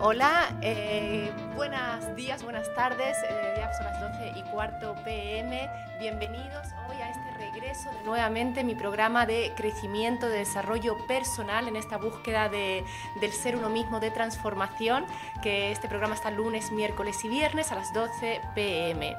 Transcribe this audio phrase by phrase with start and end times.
[0.00, 5.68] Hola, eh, buenos días, buenas tardes, eh, ya son las 12 y cuarto pm.
[5.98, 11.74] Bienvenidos hoy a este regreso de nuevamente mi programa de crecimiento, de desarrollo personal en
[11.74, 12.84] esta búsqueda de,
[13.20, 15.04] del ser uno mismo, de transformación,
[15.42, 19.16] que este programa está lunes, miércoles y viernes a las 12 pm.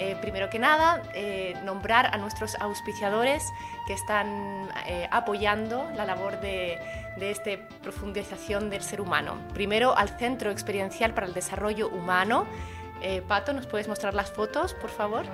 [0.00, 3.52] Eh, primero que nada, eh, nombrar a nuestros auspiciadores
[3.84, 6.78] que están eh, apoyando la labor de,
[7.18, 7.50] de esta
[7.82, 9.38] profundización del ser humano.
[9.54, 12.46] Primero, al Centro Experiencial para el Desarrollo Humano.
[13.28, 15.24] Pato, ¿nos puedes mostrar las fotos, por favor?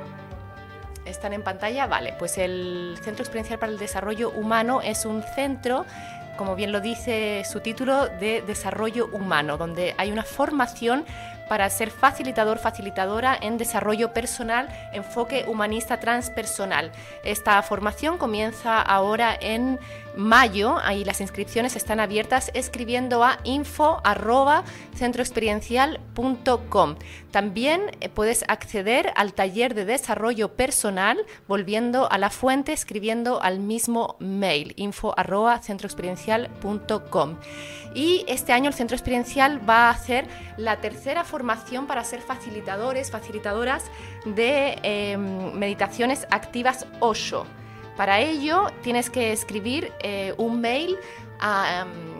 [1.07, 1.87] ¿Están en pantalla?
[1.87, 5.85] Vale, pues el Centro Experiencial para el Desarrollo Humano es un centro
[6.37, 11.05] como bien lo dice su título, de desarrollo humano, donde hay una formación
[11.49, 16.91] para ser facilitador, facilitadora en desarrollo personal, enfoque humanista transpersonal.
[17.23, 19.79] Esta formación comienza ahora en
[20.17, 24.01] mayo, ahí las inscripciones están abiertas escribiendo a info
[24.95, 26.97] centroexperiencial.com.
[27.31, 33.61] También eh, puedes acceder al taller de desarrollo personal volviendo a la fuente escribiendo al
[33.61, 35.15] mismo mail info
[35.63, 37.37] centroexperiencial.com.
[37.95, 40.27] Y este año el Centro Experiencial va a hacer
[40.57, 43.85] la tercera formación para ser facilitadores, facilitadoras
[44.25, 47.47] de em, meditaciones activas Osho.
[47.97, 50.97] Para ello tienes que escribir eh, un mail
[51.41, 52.15] a um,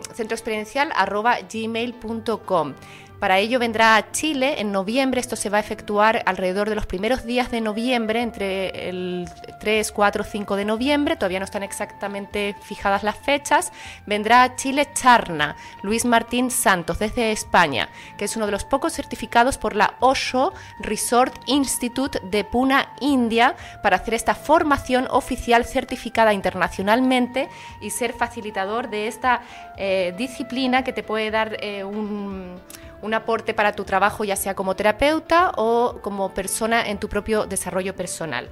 [3.25, 6.85] para ello vendrá a Chile en noviembre, esto se va a efectuar alrededor de los
[6.85, 9.27] primeros días de noviembre, entre el
[9.59, 13.71] 3, 4, 5 de noviembre, todavía no están exactamente fijadas las fechas.
[14.05, 18.93] Vendrá a Chile Charna, Luis Martín Santos, desde España, que es uno de los pocos
[18.93, 26.31] certificados por la Osho Resort Institute de Pune, India, para hacer esta formación oficial certificada
[26.31, 27.49] internacionalmente
[27.81, 29.41] y ser facilitador de esta
[29.77, 32.61] eh, disciplina que te puede dar eh, un
[33.01, 37.45] un aporte para tu trabajo, ya sea como terapeuta o como persona en tu propio
[37.45, 38.49] desarrollo personal.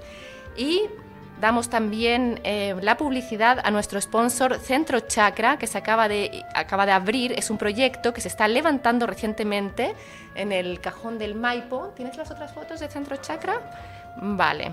[0.56, 0.84] Y
[1.42, 6.86] damos también eh, la publicidad a nuestro sponsor Centro Chakra, que se acaba de, acaba
[6.86, 7.34] de abrir.
[7.34, 9.94] Es un proyecto que se está levantando recientemente
[10.36, 11.92] en el cajón del Maipo.
[11.96, 13.60] ¿Tienes las otras fotos de Centro Chakra?
[14.22, 14.72] Vale.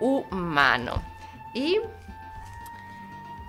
[0.00, 1.02] Humano.
[1.54, 1.78] Y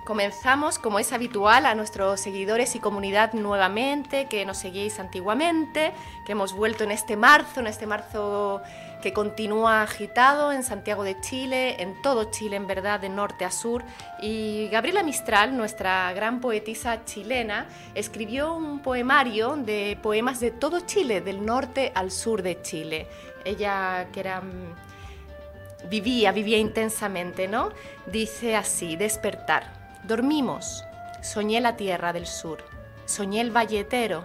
[0.04, 5.94] Comenzamos, como es habitual, a nuestros seguidores y comunidad nuevamente, que nos seguíais antiguamente,
[6.26, 8.60] que hemos vuelto en este marzo, en este marzo
[9.02, 13.50] que continúa agitado en Santiago de Chile, en todo Chile, en verdad, de norte a
[13.50, 13.82] sur.
[14.20, 21.22] Y Gabriela Mistral, nuestra gran poetisa chilena, escribió un poemario de poemas de todo Chile,
[21.22, 23.06] del norte al sur de Chile.
[23.42, 27.70] Ella, que era mm, vivía, vivía intensamente, ¿no?
[28.06, 29.83] Dice así, despertar.
[30.06, 30.84] Dormimos,
[31.22, 32.62] soñé la tierra del sur,
[33.06, 34.22] soñé el valletero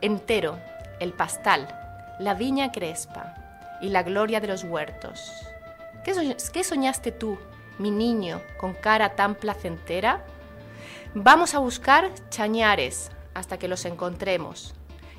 [0.00, 0.58] entero,
[0.98, 1.68] el pastal,
[2.18, 3.34] la viña crespa
[3.82, 5.30] y la gloria de los huertos.
[6.04, 7.38] ¿Qué, soñaste tú,
[7.78, 10.24] mi niño, con cara tan placentera?
[11.14, 14.74] Vamos a buscar chañares hasta que los encontremos,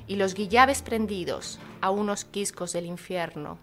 [0.08, 3.58] y los guillaves prendidos a unos quiscos del infierno.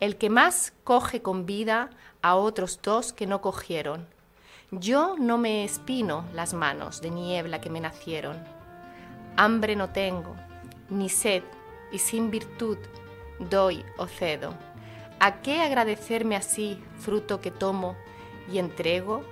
[0.00, 1.90] El que más coge con vida
[2.22, 4.08] a otros dos que no cogieron,
[4.70, 8.36] yo no me espino las manos de niebla que me nacieron.
[9.36, 10.34] Hambre no tengo,
[10.90, 11.42] ni sed,
[11.92, 12.78] y sin virtud
[13.38, 14.54] doy o cedo.
[15.20, 17.96] ¿A qué agradecerme así, fruto que tomo
[18.52, 19.24] y entrego?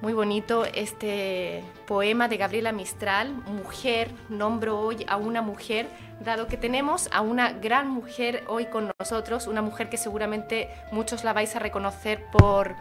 [0.00, 5.88] Muy bonito este poema de Gabriela Mistral, Mujer, nombro hoy a una mujer,
[6.24, 11.24] dado que tenemos a una gran mujer hoy con nosotros, una mujer que seguramente muchos
[11.24, 12.76] la vais a reconocer por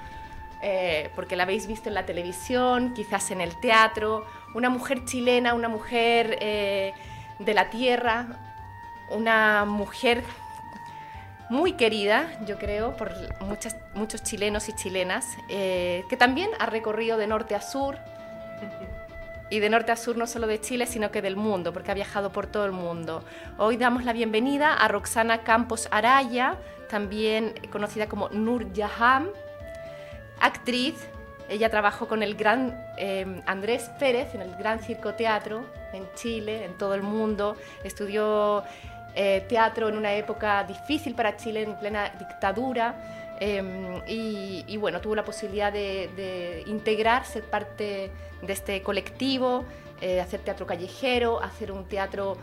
[0.62, 5.54] eh, porque la habéis visto en la televisión, quizás en el teatro, una mujer chilena,
[5.54, 6.94] una mujer eh,
[7.40, 8.28] de la tierra,
[9.10, 10.24] una mujer
[11.50, 17.18] muy querida, yo creo, por muchas, muchos chilenos y chilenas, eh, que también ha recorrido
[17.18, 17.98] de norte a sur,
[19.50, 21.94] y de norte a sur no solo de Chile, sino que del mundo, porque ha
[21.94, 23.24] viajado por todo el mundo.
[23.58, 26.58] Hoy damos la bienvenida a Roxana Campos Araya,
[26.90, 29.30] también conocida como Nur Jaham,
[30.40, 30.96] actriz.
[31.50, 35.64] Ella trabajó con el gran eh, Andrés Pérez en el Gran Circo Teatro
[35.94, 37.56] en Chile, en todo el mundo.
[37.84, 38.64] Estudió
[39.16, 43.36] eh, teatro en una época difícil para Chile, en plena dictadura.
[43.40, 48.12] Em, y, bueno, tuvo la posibilidad de, integrar, ser parte
[48.42, 49.64] de este colectivo,
[50.02, 52.38] eh, hacer teatro callejero, hacer un teatro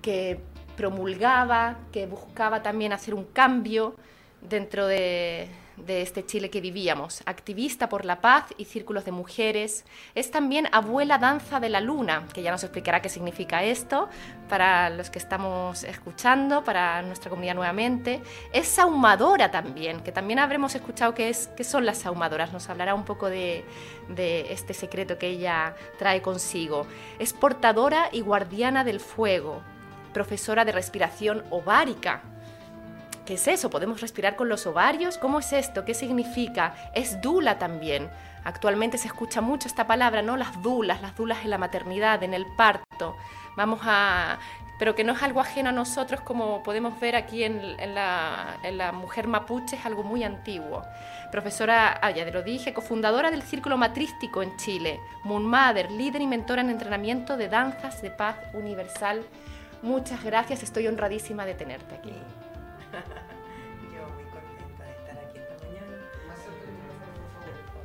[0.00, 0.40] que
[0.76, 3.94] promulgaba, que buscaba también hacer un cambio
[4.40, 5.48] dentro de,
[5.86, 9.84] de este Chile que vivíamos, activista por la paz y círculos de mujeres.
[10.14, 14.08] Es también abuela danza de la luna, que ya nos explicará qué significa esto
[14.48, 18.22] para los que estamos escuchando, para nuestra comunidad nuevamente.
[18.52, 22.52] Es saumadora también, que también habremos escuchado qué, es, qué son las saumadoras.
[22.52, 23.64] Nos hablará un poco de,
[24.08, 26.86] de este secreto que ella trae consigo.
[27.18, 29.62] Es portadora y guardiana del fuego,
[30.12, 32.22] profesora de respiración ovárica
[33.28, 33.68] ¿Qué es eso?
[33.68, 35.18] ¿Podemos respirar con los ovarios?
[35.18, 35.84] ¿Cómo es esto?
[35.84, 36.74] ¿Qué significa?
[36.94, 38.08] Es dula también.
[38.42, 40.38] Actualmente se escucha mucho esta palabra, ¿no?
[40.38, 43.18] Las dulas, las dulas en la maternidad, en el parto.
[43.54, 44.38] Vamos a...
[44.78, 49.26] Pero que no es algo ajeno a nosotros como podemos ver aquí en, la, mujer
[49.26, 50.82] mapuche, es algo muy antiguo.
[51.30, 56.26] Profesora, ah, ya lo dije, cofundadora del Círculo Matrístico en Chile, Moon Mother, líder y
[56.26, 59.22] mentora en entrenamiento de danzas de paz universal.
[59.82, 62.14] Muchas gracias, estoy honradísima de tenerte aquí.
[63.94, 65.96] Yo muy contenta de estar aquí esta mañana.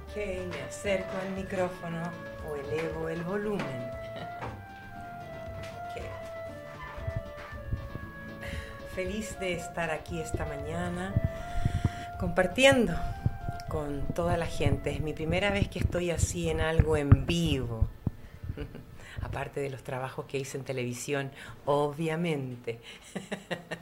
[0.07, 0.15] Ok,
[0.55, 2.11] me acerco al micrófono
[2.49, 3.91] o elevo el volumen.
[8.95, 11.15] Feliz de estar aquí esta mañana
[12.19, 12.93] compartiendo
[13.67, 14.91] con toda la gente.
[14.91, 17.89] Es mi primera vez que estoy así en algo en vivo.
[19.23, 21.31] Aparte de los trabajos que hice en televisión,
[21.65, 22.81] obviamente.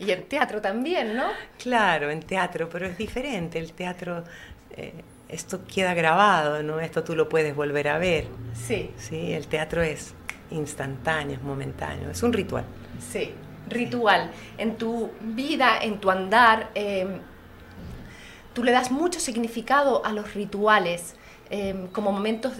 [0.00, 1.26] Y en teatro también, ¿no?
[1.58, 3.58] Claro, en teatro, pero es diferente.
[3.58, 4.24] El teatro,
[4.70, 4.94] eh,
[5.28, 6.80] esto queda grabado, ¿no?
[6.80, 8.26] Esto tú lo puedes volver a ver.
[8.54, 8.90] Sí.
[8.96, 10.14] Sí, el teatro es
[10.50, 12.64] instantáneo, es momentáneo, es un ritual.
[12.98, 13.34] Sí,
[13.68, 14.30] ritual.
[14.56, 17.20] En tu vida, en tu andar, em,
[18.54, 21.14] tú le das mucho significado a los rituales
[21.50, 22.54] em, como momentos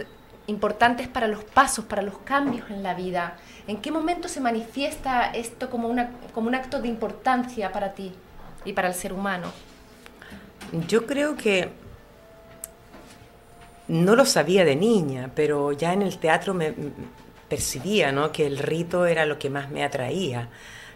[0.51, 3.37] importantes para los pasos, para los cambios en la vida.
[3.67, 8.13] ¿En qué momento se manifiesta esto como, una, como un acto de importancia para ti
[8.65, 9.51] y para el ser humano?
[10.87, 11.69] Yo creo que
[13.87, 16.73] no lo sabía de niña, pero ya en el teatro me
[17.49, 18.31] percibía ¿no?
[18.31, 20.49] que el rito era lo que más me atraía.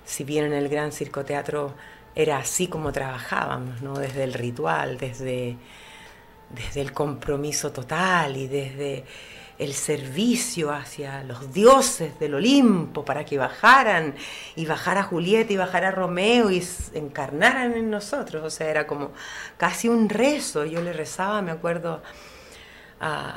[0.05, 1.75] Si bien en el gran circoteatro
[2.15, 3.95] era así como trabajábamos, ¿no?
[3.95, 5.57] desde el ritual, desde,
[6.49, 9.03] desde el compromiso total y desde
[9.57, 14.15] el servicio hacia los dioses del Olimpo para que bajaran
[14.55, 16.63] y bajara Julieta y bajara Romeo y
[16.93, 18.43] encarnaran en nosotros.
[18.43, 19.11] O sea, era como
[19.57, 20.65] casi un rezo.
[20.65, 22.01] Yo le rezaba, me acuerdo,
[22.99, 23.27] a,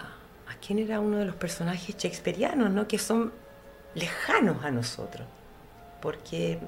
[0.49, 2.89] a quién era uno de los personajes shakespearianos, ¿no?
[2.89, 3.33] que son
[3.95, 5.27] lejanos a nosotros.
[6.01, 6.59] Porque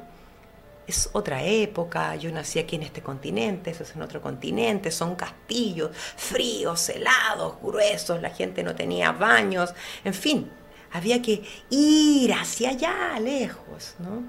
[0.91, 5.17] es otra época, yo nací aquí en este continente, eso es en otro continente, son
[5.17, 9.73] castillos fríos, helados, gruesos, la gente no tenía baños,
[10.05, 10.51] en fin,
[10.93, 14.23] había que ir hacia allá, lejos, ¿no?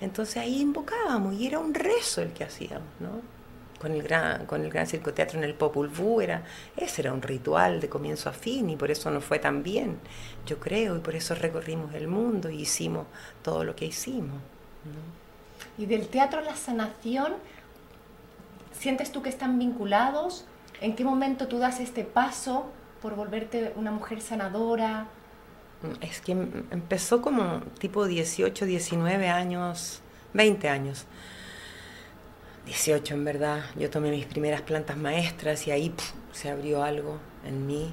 [0.00, 3.20] Entonces ahí invocábamos y era un rezo el que hacíamos, ¿no?
[3.80, 6.44] Con el gran, con el gran circoteatro en el Popul Vuh, era,
[6.76, 9.98] ese era un ritual de comienzo a fin y por eso nos fue tan bien,
[10.46, 13.06] yo creo, y por eso recorrimos el mundo y hicimos
[13.42, 14.40] todo lo que hicimos.
[14.84, 15.23] ¿no?
[15.78, 17.34] Y del teatro a la sanación,
[18.72, 20.44] ¿sientes tú que están vinculados?
[20.80, 22.66] ¿En qué momento tú das este paso
[23.00, 25.06] por volverte una mujer sanadora?
[26.00, 30.00] Es que em, empezó como tipo 18, 19 años,
[30.32, 31.06] 20 años.
[32.66, 33.64] 18 en verdad.
[33.76, 35.94] Yo tomé mis primeras plantas maestras y ahí
[36.32, 37.92] se abrió algo en mí.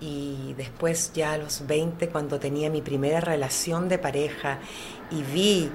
[0.00, 4.58] Y después ya a los 20, cuando tenía mi primera relación de pareja
[5.10, 5.70] y vi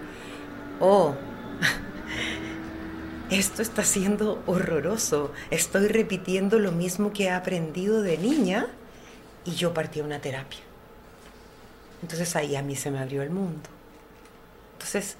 [0.82, 1.16] oh,
[3.30, 8.68] esto está siendo horroroso, estoy repitiendo lo mismo que he aprendido de niña
[9.46, 10.60] y yo partí a una terapia.
[12.02, 13.70] Entonces ahí a mí se me abrió el mundo.
[14.74, 15.16] Entonces,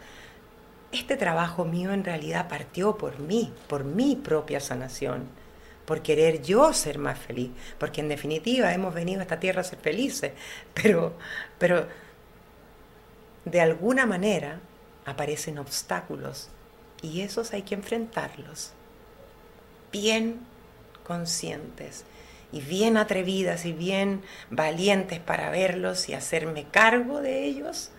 [0.92, 5.28] este trabajo mío en realidad partió por mí, por mi propia sanación,
[5.86, 9.64] por querer yo ser más feliz, porque en definitiva hemos venido a esta tierra a
[9.64, 10.32] ser felices,
[10.74, 11.14] pero,
[11.60, 11.88] pero
[13.46, 14.60] de alguna manera
[15.06, 16.50] aparecen obstáculos
[17.02, 18.74] Y esos hay que enfrentarlos,
[19.92, 20.40] bien
[21.04, 22.06] conscientes
[22.52, 27.92] y bien atrevidas y bien valientes para verlos y hacerme cargo de ellos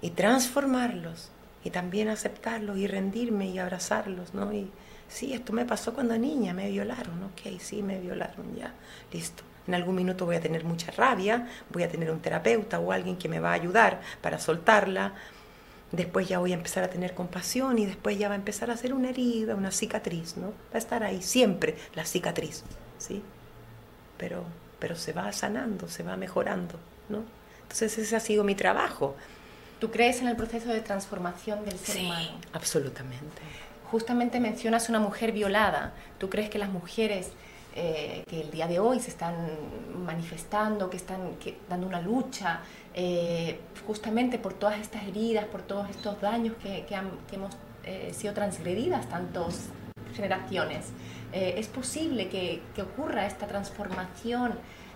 [0.00, 1.30] y transformarlos
[1.64, 4.52] y también aceptarlos y rendirme y abrazarlos, ¿no?
[4.52, 4.70] Y
[5.08, 8.72] sí, esto me pasó cuando niña, me violaron, ok, sí, me violaron, ya,
[9.12, 9.42] listo.
[9.66, 13.16] En algún minuto voy a tener mucha rabia, voy a tener un terapeuta o alguien
[13.16, 15.14] que me va a ayudar para soltarla.
[15.96, 18.74] Después ya voy a empezar a tener compasión y después ya va a empezar a
[18.74, 20.48] hacer una herida, una cicatriz, ¿no?
[20.48, 22.64] Va a estar ahí siempre la cicatriz,
[22.98, 23.22] ¿sí?
[24.18, 24.44] Pero,
[24.78, 27.24] pero se va sanando, se va mejorando, ¿no?
[27.62, 29.16] Entonces ese ha sido mi trabajo.
[29.80, 32.40] ¿Tú crees en el proceso de transformación del ser sí, humano?
[32.52, 33.42] Absolutamente.
[33.90, 35.94] Justamente mencionas una mujer violada.
[36.18, 37.30] ¿Tú crees que las mujeres
[37.78, 39.34] eh, que el día de hoy se están
[40.02, 41.32] manifestando, que están
[41.68, 42.60] dando una lucha,
[42.94, 46.86] eh, justamente por todas estas heridas, por todos estos daños que,
[47.32, 47.54] hemos
[47.84, 49.68] eh, sido transgredidas tantas
[50.14, 50.86] generaciones.
[51.32, 54.54] ¿Es posible que, ocurra esta transformación,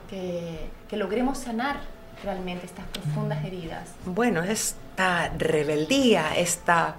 [0.09, 1.81] que, que logremos sanar
[2.25, 3.91] realmente estas profundas heridas?
[4.07, 6.97] Bueno, esta rebeldía, esta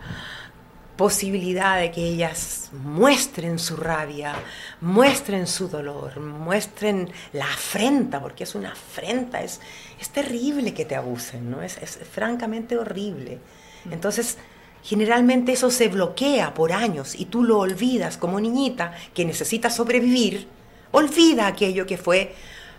[1.01, 4.35] posibilidad de que ellas muestren su rabia,
[4.81, 9.61] muestren su dolor, muestren la afrenta, porque es una afrenta, es,
[9.99, 11.63] es terrible que te abusen, ¿no?
[11.63, 13.39] Es, es francamente horrible.
[13.85, 13.93] Mm.
[13.93, 14.37] Entonces,
[14.83, 20.47] generalmente eso se bloquea por años y tú lo olvidas como niñita que necesita sobrevivir,
[20.91, 22.35] olvida aquello que fue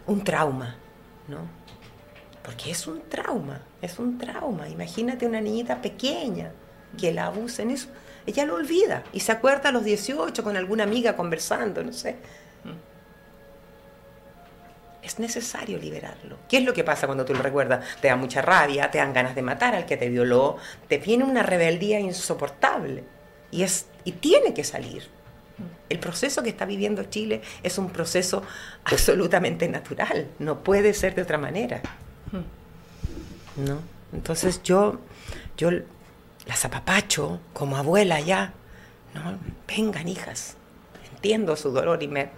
[0.06, 0.76] un trauma,
[1.26, 1.40] ¿no?
[2.44, 4.68] Porque es un trauma, es un trauma.
[4.68, 6.52] Imagínate una niñita pequeña
[6.96, 7.88] que la abusen eso.
[8.26, 12.16] Ella lo olvida y se acuerda a los 18 con alguna amiga conversando, no sé.
[15.02, 16.38] Es necesario liberarlo.
[16.48, 17.84] ¿Qué es lo que pasa cuando tú lo recuerdas?
[18.00, 21.24] Te da mucha rabia, te dan ganas de matar al que te violó, te viene
[21.24, 23.02] una rebeldía insoportable
[23.50, 25.08] y, es, y tiene que salir.
[25.88, 28.44] El proceso que está viviendo Chile es un proceso
[28.84, 31.82] absolutamente natural, no puede ser de otra manera.
[33.56, 33.80] ¿no?
[34.12, 35.00] Entonces yo,
[35.56, 35.70] yo
[36.46, 38.52] las apapacho como abuela ya,
[39.14, 39.38] ¿no?
[39.68, 40.56] Vengan, hijas,
[41.12, 42.30] entiendo su dolor y me,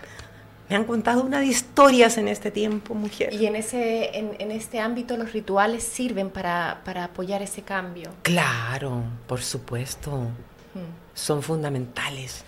[0.68, 3.32] me han contado unas historias en este tiempo, mujer.
[3.32, 8.10] Y en, ese, en, este ámbito los rituales sirven para, apoyar ese cambio.
[8.22, 10.12] Claro, por supuesto.
[10.12, 10.92] Hmm.
[11.14, 12.44] Son fundamentales.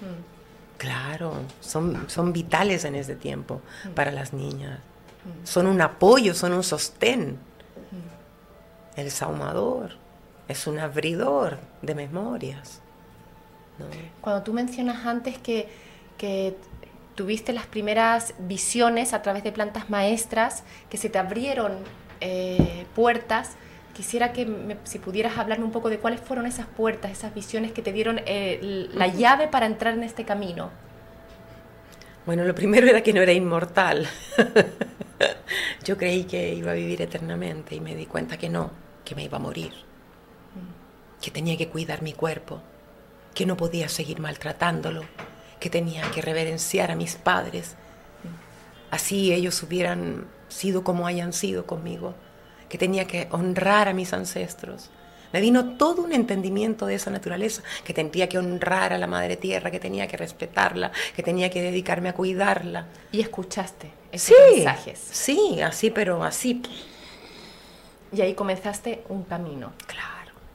[0.00, 0.78] Hmm.
[0.78, 3.90] Claro, son, son vitales en este tiempo hmm.
[3.90, 4.80] para las niñas.
[5.44, 7.38] Son un apoyo, son un sostén.
[8.94, 10.03] El saumador
[10.48, 12.80] es un abridor de memorias.
[14.20, 15.68] Cuando tú mencionas antes que,
[16.16, 16.56] que
[17.14, 21.72] tuviste las primeras visiones a través de plantas maestras, que se te abrieron
[22.20, 23.52] eh, puertas,
[23.94, 27.82] quisiera que si pudieras hablarme un poco de cuáles fueron esas puertas, esas visiones que
[27.82, 30.70] te dieron eh, la llave para entrar en este camino.
[32.26, 34.08] Bueno, lo primero era que no era inmortal.
[35.84, 38.70] Yo creí que iba a vivir eternamente y me di cuenta que no,
[39.04, 39.72] que me iba a morir,
[41.24, 42.60] que tenía que cuidar mi cuerpo,
[43.34, 45.04] que no podía seguir maltratándolo,
[45.58, 47.76] que tenía que reverenciar a mis padres,
[48.90, 52.14] así ellos hubieran sido como hayan sido conmigo,
[52.68, 54.90] que tenía que honrar a mis ancestros,
[55.32, 59.36] me vino todo un entendimiento de esa naturaleza, que tenía que honrar a la madre
[59.36, 62.86] tierra, que tenía que respetarla, que tenía que dedicarme a cuidarla.
[63.10, 65.00] Y escuchaste esos mensajes.
[65.10, 66.62] Sí, así, pero así.
[68.12, 69.72] Y ahí comenzaste un camino.
[69.88, 70.13] Claro,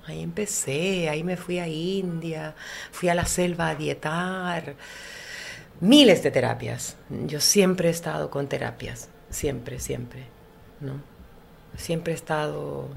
[0.10, 2.56] ahí empecé, ahí me fui a India,
[2.92, 4.76] fui a la selva a dietar,
[5.80, 6.98] miles de terapias.
[7.28, 10.26] Yo siempre he estado con terapias, siempre, siempre,
[10.80, 11.02] ¿no?
[11.78, 12.90] Siempre he estado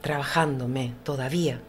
[0.00, 1.60] trabajándome todavía.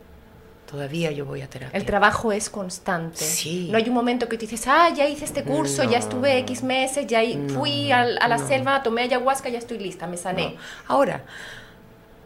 [0.70, 1.78] Todavía yo voy a terapia.
[1.78, 3.18] El trabajo es constante.
[3.18, 3.68] Sí.
[3.70, 6.64] No hay un momento que tú dices, ah, ya hice este curso, ya estuve X
[6.64, 7.20] meses, ya
[7.50, 10.56] fui a, la selva, tomé ayahuasca, ya estoy lista, me sané.
[10.88, 11.26] Ahora,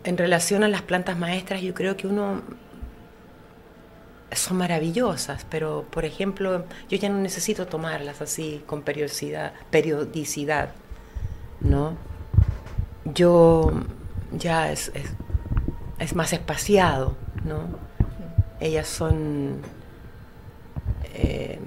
[0.05, 2.41] en relación a las plantas maestras, yo creo que uno
[4.31, 10.69] son maravillosas, pero por ejemplo, yo ya no necesito tomarlas así con periodicidad, periodicidad
[11.59, 11.97] ¿no?
[13.05, 13.71] Yo
[14.31, 14.91] ya es
[15.99, 17.67] es más espaciado, ¿no?
[18.59, 19.61] Ellas son...
[21.13, 21.59] Eh,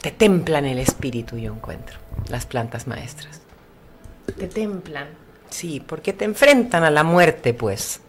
[0.00, 1.98] te templan el espíritu, yo encuentro,
[2.28, 3.40] las plantas maestras.
[4.38, 5.08] Te templan.
[5.54, 8.00] Sí, porque te enfrentan a la muerte, pues.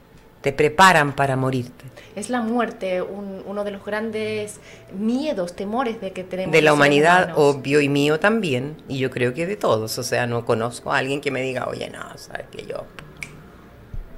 [0.42, 1.86] Te preparan para morirte.
[2.16, 4.60] Es la muerte uno de los grandes
[4.98, 6.52] miedos, temores de que tenemos.
[6.52, 8.82] De la humanidad, obvio, y mío también.
[8.88, 9.96] Y yo creo que de todos.
[10.00, 12.88] O sea, no conozco a alguien que me diga, oye, no, sabes que yo.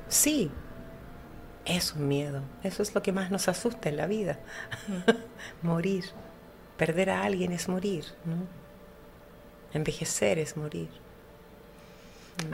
[0.08, 0.50] Sí,
[1.66, 2.44] es un miedo.
[2.64, 4.40] Eso es lo que más nos asusta en la vida.
[5.62, 6.06] morir.
[6.78, 8.06] Perder a alguien es morir.
[9.74, 11.07] Envejecer es morir.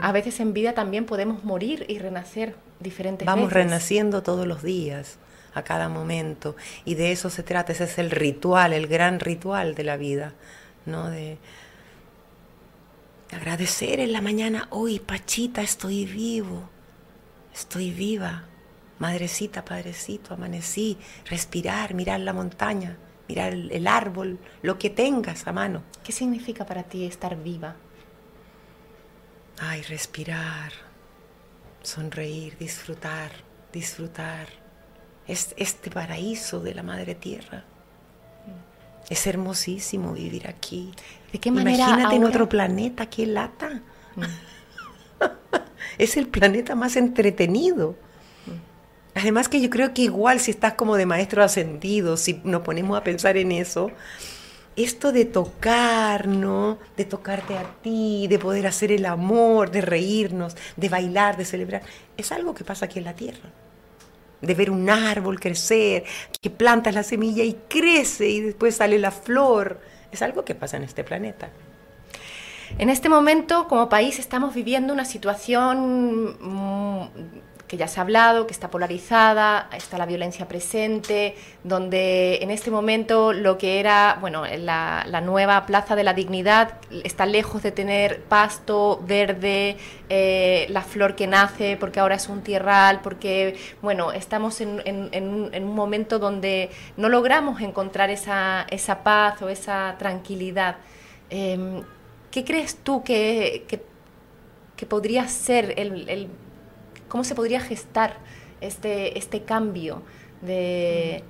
[0.00, 3.64] A veces en vida también podemos morir y renacer diferentes Vamos veces.
[3.64, 5.18] renaciendo todos los días,
[5.54, 6.56] a cada momento.
[6.84, 7.72] Y de eso se trata.
[7.72, 10.32] Ese es el ritual, el gran ritual de la vida.
[10.86, 11.10] ¿no?
[11.10, 11.38] De
[13.32, 16.68] agradecer en la mañana, hoy, Pachita, estoy vivo.
[17.54, 18.44] Estoy viva
[18.98, 22.96] Madrecita, padrecito, amanecí, respirar, mirar la montaña,
[23.28, 25.82] mirar el, árbol, lo que tengas a mano.
[26.04, 27.74] ¿Qué significa para ti estar viva?
[29.58, 30.72] Ay, respirar,
[31.82, 33.30] sonreír, disfrutar,
[33.72, 34.48] disfrutar.
[35.26, 37.64] Es este paraíso de la madre tierra.
[39.08, 40.92] Es hermosísimo vivir aquí.
[41.32, 43.82] ¿De qué manera Imagínate en otro planeta, qué lata.
[44.16, 44.22] Mm.
[45.98, 47.96] es el planeta más entretenido.
[49.14, 52.98] Además que yo creo que igual si estás como de maestro ascendido, si nos ponemos
[52.98, 53.90] a pensar en eso,
[54.76, 56.78] esto de tocar, ¿no?
[56.96, 61.82] De tocarte a ti, de poder hacer el amor, de reírnos, de bailar, de celebrar,
[62.16, 63.50] es algo que pasa aquí en la tierra.
[64.40, 66.04] De ver un árbol crecer,
[66.40, 69.80] que plantas la semilla y crece y después sale la flor.
[70.12, 71.48] Es algo que pasa en este planeta.
[72.78, 76.36] En este momento, como país, estamos viviendo una situación
[77.74, 82.70] que ya se ha hablado, que está polarizada, está la violencia presente, donde en este
[82.70, 88.22] momento lo que era, bueno, la, nueva Plaza de la Dignidad está lejos de tener
[88.22, 89.76] pasto verde,
[90.08, 94.80] eh, la flor que nace, porque ahora es un tierral, porque, bueno, estamos en,
[95.52, 100.76] un momento donde no logramos encontrar esa, esa paz o esa tranquilidad.
[101.28, 101.82] Em,
[102.30, 103.82] ¿Qué crees tú que, que,
[104.86, 106.28] podría ser el
[107.14, 108.16] ¿Cómo se podría gestar
[108.60, 110.02] este, este cambio
[110.42, 111.22] de,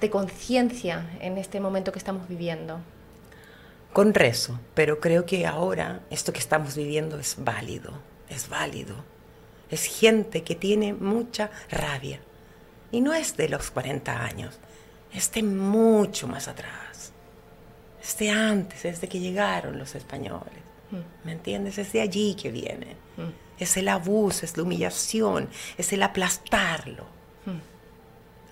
[0.00, 2.78] de conciencia en este momento que estamos viviendo?
[3.92, 7.94] Con rezo, pero creo que ahora esto que estamos viviendo es válido,
[8.28, 8.94] es válido.
[9.70, 12.20] Es gente que tiene mucha rabia.
[12.92, 14.60] Y no es de los 40 años,
[15.12, 17.10] es de mucho más atrás.
[18.00, 20.62] Es de antes, es de que llegaron los españoles.
[20.92, 21.26] Mm.
[21.26, 21.76] ¿Me entiendes?
[21.76, 22.94] Es de allí que viene.
[23.16, 27.04] Mm es el abuso, es la humillación, es el aplastarlo.
[27.44, 27.60] Hmm.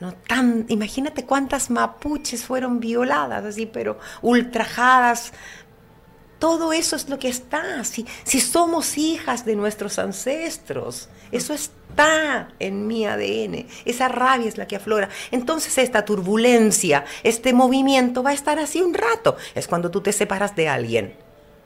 [0.01, 0.15] ¿No?
[0.15, 5.33] Tan, imagínate cuántas mapuches fueron violadas, así, pero ultrajadas.
[6.39, 7.85] Todo eso es lo que está.
[7.85, 13.67] Si, si somos hijas de nuestros ancestros, eso está en mi ADN.
[13.85, 15.09] Esa rabia es la que aflora.
[15.31, 19.37] Entonces esta turbulencia, este movimiento va a estar así un rato.
[19.55, 21.17] Es cuando tú te separas de alguien.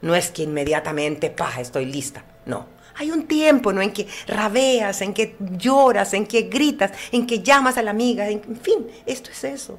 [0.01, 2.25] No es que inmediatamente, pa, estoy lista.
[2.47, 2.67] No,
[2.99, 3.81] hay un tiempo, ¿no?
[3.81, 8.29] En que rabeas, en que lloras, en que gritas, en que llamas a la amiga,
[8.29, 9.79] en, fin, esto es eso.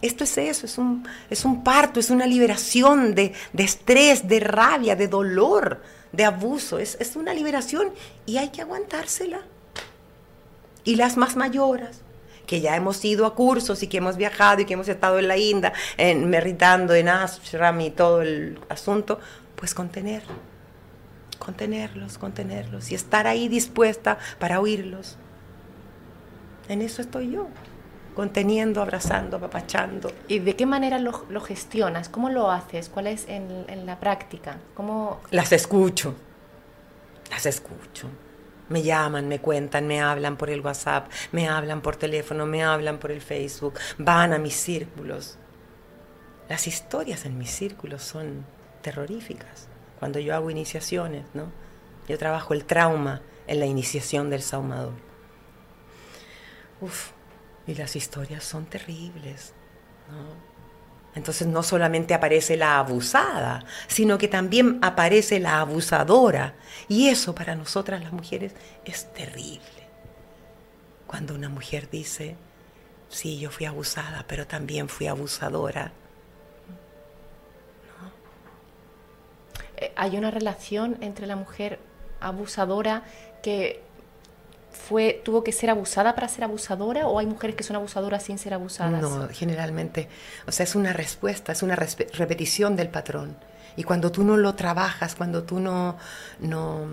[0.00, 4.96] Esto es eso, es un, es un parto, es una liberación de, estrés, de rabia,
[4.96, 6.78] de dolor, de abuso.
[6.78, 7.90] Es, una liberación
[8.24, 9.42] y hay que aguantársela.
[10.84, 12.00] Y las más mayores,
[12.46, 15.28] que ya hemos ido a cursos y que hemos viajado y que hemos estado en
[15.28, 19.20] la India, en, meritando en ashram y todo el asunto,
[19.54, 20.22] pues contener
[21.40, 25.16] contenerlos, contenerlos y estar ahí dispuesta para oírlos.
[26.68, 27.48] En eso estoy yo,
[28.14, 30.12] conteniendo, abrazando, apapachando.
[30.28, 32.08] ¿Y de qué manera lo, gestionas?
[32.08, 32.88] ¿Cómo lo haces?
[32.88, 34.58] ¿Cuál es en, la práctica?
[34.74, 35.20] ¿Cómo...
[35.32, 36.14] Las escucho,
[37.30, 38.08] las escucho.
[38.68, 42.98] Me llaman, me cuentan, me hablan por el WhatsApp, me hablan por teléfono, me hablan
[42.98, 45.38] por el Facebook, van a mis círculos.
[46.48, 48.44] Las historias en mis círculos son
[48.82, 49.69] terroríficas
[50.00, 51.52] cuando yo hago iniciaciones, ¿no?
[52.08, 54.94] Yo trabajo el trauma en la iniciación del saumador.
[56.80, 57.10] Uf,
[57.66, 59.52] y las historias son terribles.
[61.14, 66.54] Entonces no solamente aparece la abusada, sino que también aparece la abusadora.
[66.88, 69.60] Y eso para nosotras las mujeres es terrible.
[71.06, 72.36] Cuando una mujer dice,
[73.08, 75.92] sí, yo fui abusada, pero también fui abusadora,
[79.96, 81.78] hay una relación entre la mujer
[82.20, 83.02] abusadora
[83.42, 83.82] que
[84.70, 88.38] fue tuvo que ser abusada para ser abusadora o hay mujeres que son abusadoras sin
[88.38, 89.02] ser abusadas?
[89.02, 90.08] No, generalmente,
[90.46, 93.36] o sea, es una respuesta, es una repetición del patrón.
[93.76, 95.96] Y cuando tú no lo trabajas, cuando tú no,
[96.40, 96.86] no,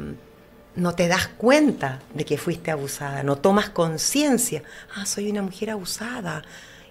[0.76, 4.64] no te das cuenta de que fuiste abusada, no tomas conciencia,
[4.96, 6.44] ah, soy una mujer abusada,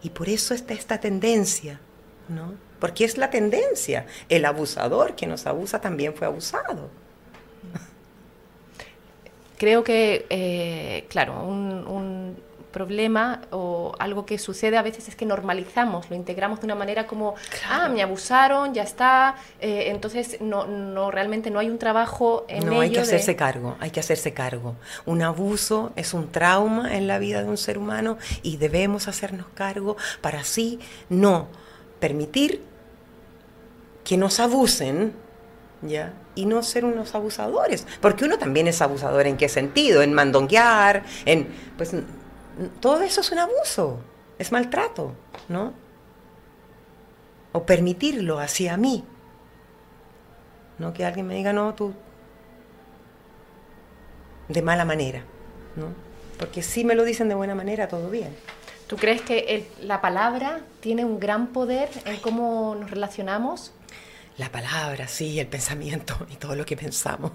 [0.02, 1.80] y por eso está esta tendencia,
[2.28, 2.66] ¿no?
[2.78, 4.06] porque es la tendencia.
[4.28, 6.90] El abusador que nos abusa también fue abusado.
[9.58, 12.44] creo que, eh, claro, un,
[12.76, 17.06] problema o algo que sucede a veces es que normalizamos, lo integramos de una manera
[17.06, 17.34] como,
[17.66, 22.66] ah, me abusaron, ya está, eh, entonces no, no, realmente no hay un trabajo en
[22.66, 24.76] no, hay que hacerse cargo, hay que hacerse cargo.
[25.06, 29.46] Un abuso es un trauma en la vida de un ser humano y debemos hacernos
[29.54, 31.48] cargo para así no
[32.00, 32.62] permitir
[34.04, 35.14] que nos abusen,
[35.82, 36.12] ¿ya?
[36.36, 37.84] y no ser unos abusadores.
[38.00, 41.92] Porque uno también es abusador en qué sentido, en mandonguear, en pues
[42.80, 43.98] todo eso es un abuso,
[44.38, 45.14] es maltrato,
[45.48, 45.72] ¿no?
[47.52, 49.04] O permitirlo hacia mí.
[50.78, 51.94] No que alguien me diga, no, tú,
[54.48, 55.24] de mala manera,
[55.74, 55.86] ¿no?
[56.38, 58.36] Porque si me lo dicen de buena manera, todo bien.
[58.86, 63.72] ¿Tú crees que la palabra tiene un gran poder en cómo nos relacionamos?
[64.38, 67.32] La palabra, sí, el pensamiento y todo lo que pensamos.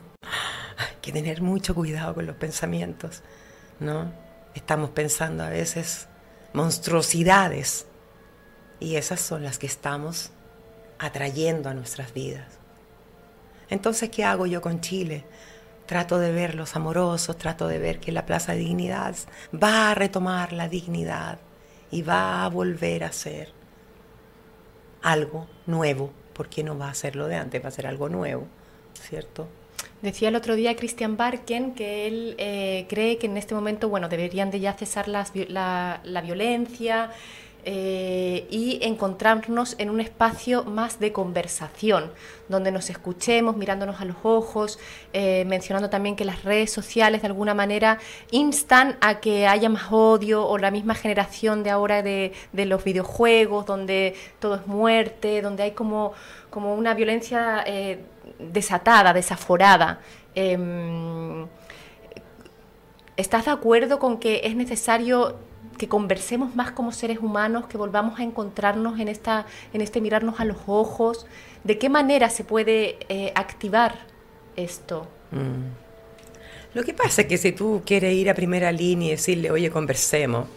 [0.78, 3.22] Hay que tener mucho cuidado con los pensamientos,
[3.80, 4.12] ¿no?
[4.56, 6.08] Estamos pensando a veces
[6.54, 7.86] monstruosidades
[8.80, 10.32] y esas son las que estamos
[11.00, 12.48] atrayendo a nuestras vidas.
[13.70, 15.26] Entonces, ¿qué hago yo con Chile?
[15.92, 19.14] Trato de verlos amorosos, trato de ver que la Plaza de Dignidad
[19.54, 21.38] va a retomar la dignidad
[21.92, 23.50] y va a volver a ser
[25.02, 28.48] algo nuevo, porque no va a ser lo de antes, va a ser algo nuevo,
[28.94, 29.50] ¿cierto?
[30.02, 34.08] Decía el otro día Christian Barken que él eh, cree que en este momento, bueno,
[34.08, 35.26] deberían de ya cesar la,
[36.24, 37.12] violencia
[37.66, 42.12] eh, y encontrarnos en un espacio más de conversación,
[42.50, 44.80] donde nos escuchemos, mirándonos a los ojos,
[45.14, 48.00] eh, mencionando también que las redes sociales de alguna manera
[48.32, 53.66] instan a que haya más odio o la misma generación de ahora de, los videojuegos,
[53.66, 56.14] donde todo es muerte, donde hay como,
[56.50, 57.64] como una violencia
[58.40, 60.00] desatada, desaforada.
[60.36, 61.48] Em,
[63.18, 65.38] ¿Estás de acuerdo con que es necesario
[65.82, 70.40] que conversemos más como seres humanos, que volvamos a encontrarnos en, esta, en este mirarnos
[70.40, 71.26] a los ojos?
[71.64, 73.96] ¿De qué manera se puede eh, activar
[74.56, 75.08] esto?
[75.32, 76.76] Mm.
[76.76, 79.72] Lo que pasa es que si tú quieres ir a primera línea y decirle, oye,
[79.72, 80.48] conversemos,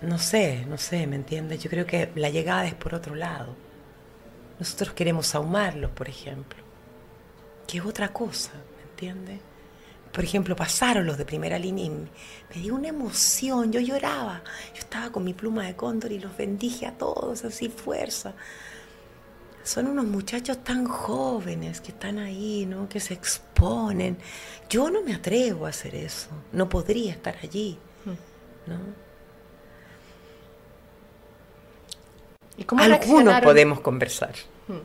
[0.00, 1.62] no sé, no sé, ¿me entiendes?
[1.62, 3.54] Yo creo que la llegada es por otro lado.
[4.58, 6.66] Nosotros queremos ahumarlos, por ejemplo
[7.66, 9.40] que es otra cosa, ¿me entiendes?
[10.16, 12.08] Por ejemplo, pasaron los de primera línea y me,
[12.54, 14.42] dio una emoción, yo lloraba.
[14.72, 18.32] Yo estaba con mi pluma de cóndor y los bendije a todos, así fuerza.
[19.62, 22.88] Son unos muchachos tan jóvenes que están ahí, ¿no?
[22.88, 24.16] Que se exponen.
[24.70, 27.76] Yo no me atrevo a hacer eso, no podría estar allí,
[28.06, 28.78] ¿no?
[32.56, 34.32] ¿Y cómo Algunos podemos conversar.
[34.66, 34.80] Hmm.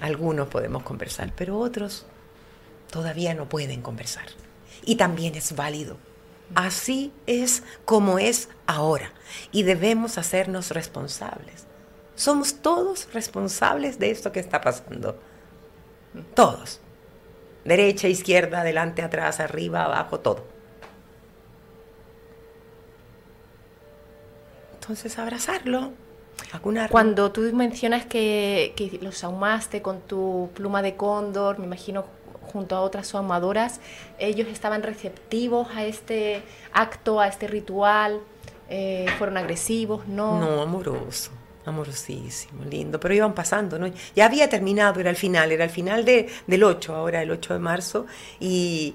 [0.00, 2.06] Algunos podemos conversar, pero otros
[2.90, 4.24] todavía no pueden conversar.
[4.84, 5.96] Y también es válido.
[6.54, 9.12] Así es como es ahora.
[9.50, 11.66] Y debemos hacernos responsables.
[12.14, 15.18] Somos todos responsables de esto que está pasando.
[16.34, 16.80] Todos.
[17.64, 20.44] Derecha, izquierda, adelante, atrás, arriba, abajo, todo.
[24.74, 25.92] Entonces, abrazarlo,
[26.90, 32.04] cuando tú mencionas que, los ahumaste con tu pluma de cóndor, me imagino
[32.54, 33.80] junto a otras ahumadoras,
[34.18, 38.20] ellos estaban receptivos a este acto, a este ritual,
[38.70, 40.40] eh, fueron agresivos, ¿no?
[40.40, 41.32] No, amoroso,
[41.66, 43.92] amorosísimo, lindo, pero iban pasando, ¿no?
[44.14, 47.54] Ya había terminado, era el final, era el final de, del 8, ahora el 8
[47.54, 48.06] de marzo,
[48.40, 48.94] y,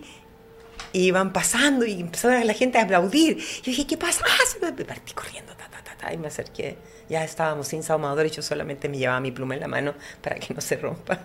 [0.92, 3.38] iban pasando y empezó la gente a aplaudir.
[3.38, 4.24] Yo dije, ¿qué pasa?
[4.26, 6.78] Ah, me partí corriendo, ta, ta, ta, y me acerqué
[7.10, 10.36] ya estábamos sin ahumador y yo solamente me llevaba mi pluma en la mano para
[10.38, 11.20] que no se rompa.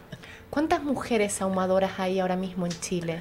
[0.55, 3.21] ¿Cuántas mujeres ahumadoras hay ahora mismo en Chile?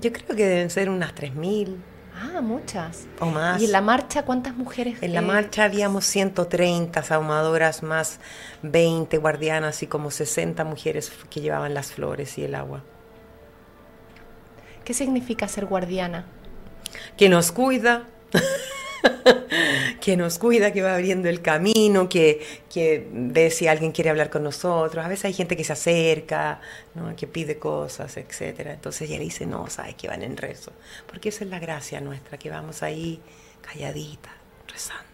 [0.00, 1.76] Yo creo que deben ser unas 3.000.
[2.14, 3.04] Ah, muchas.
[3.20, 3.60] O más.
[3.60, 4.96] ¿Y en la marcha cuántas mujeres?
[5.02, 8.18] En la marcha habíamos 130 ahumadoras más
[8.62, 12.82] 20 guardianas y como 60 mujeres que llevaban las flores y el agua.
[14.86, 16.24] ¿Qué significa ser guardiana?
[17.18, 18.04] Que nos cuida.
[20.04, 24.28] que nos cuida, que va abriendo el camino, que, que, ve si alguien quiere hablar
[24.28, 25.02] con nosotros.
[25.02, 26.60] A veces hay gente que se acerca,
[27.16, 28.66] que pide cosas, etc.
[28.66, 30.72] Entonces ella dice, no, sabes que van en rezo.
[31.06, 33.18] Porque esa es la gracia nuestra, que vamos ahí
[33.62, 34.28] calladita,
[34.68, 35.08] rezando.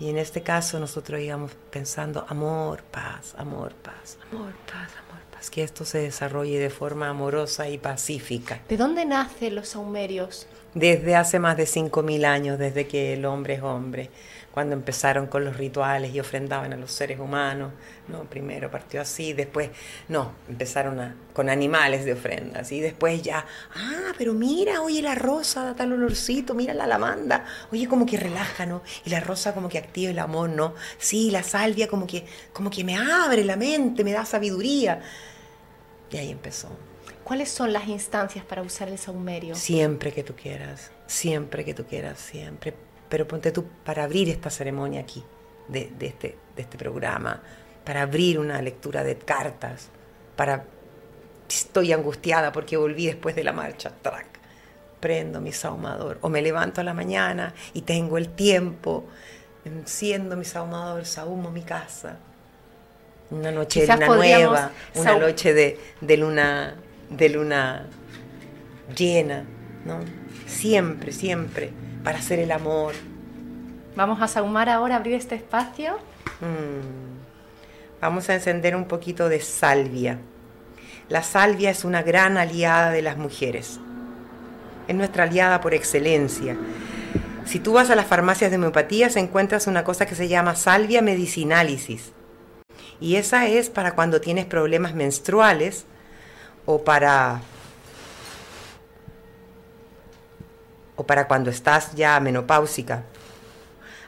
[0.00, 5.50] Y en este caso nosotros íbamos pensando amor, paz, amor, paz, amor, paz, amor, paz.
[5.50, 8.60] Que esto se desarrolle de forma amorosa y pacífica.
[8.68, 10.48] ¿De dónde nacen los saumerios?
[10.74, 14.10] Desde hace más de 5.000 años, desde que el hombre es hombre
[14.54, 17.72] cuando empezaron con los rituales y ofrendaban a los seres humanos,
[18.06, 18.22] ¿no?
[18.22, 19.70] Primero partió así, después,
[20.06, 25.64] no, empezaron con animales de ofrendas y después ya, ah, pero mira, oye la rosa
[25.64, 28.82] da tal olorcito, mira la lavanda, oye como que relaja, ¿no?
[29.04, 30.76] Y la rosa como que activa el amor, ¿no?
[30.98, 35.00] Sí, la salvia como que, como que me abre la mente, me da sabiduría.
[36.12, 36.68] Y ahí empezó.
[37.24, 39.54] ¿Cuáles son las instancias para usar el saumerio?
[39.54, 42.74] Siempre que tú quieras, siempre que tú quieras, siempre.
[43.08, 45.24] Pero ponte tú para abrir esta ceremonia aquí,
[45.68, 47.42] de, este, de este programa,
[47.84, 49.88] para abrir una lectura de cartas,
[50.36, 50.64] para...
[51.48, 54.26] Estoy angustiada porque volví después de la marcha, track,
[54.98, 59.04] prendo mi saumador, o me levanto a la mañana y tengo el tiempo,
[59.64, 62.16] enciendo mi saumador, saumo mi casa,
[63.30, 66.74] una noche de luna nueva, una noche de, de, luna,
[67.16, 67.86] de luna
[68.96, 69.44] llena,
[69.84, 70.00] ¿no?
[70.46, 71.72] Siempre, siempre
[72.04, 72.94] para hacer el amor.
[73.96, 75.94] Vamos a saumar ahora, abrir este espacio.
[76.40, 78.00] Mm.
[78.00, 80.18] Vamos a encender un poquito de salvia.
[81.08, 83.80] La salvia es una gran aliada de las mujeres.
[84.86, 86.56] Es nuestra aliada por excelencia.
[87.46, 90.54] Si tú vas a las farmacias de homeopatía, se encuentras una cosa que se llama
[90.56, 92.12] salvia medicinalis.
[93.00, 95.86] Y esa es para cuando tienes problemas menstruales
[96.66, 97.40] o para
[100.96, 103.04] o para cuando estás ya menopáusica.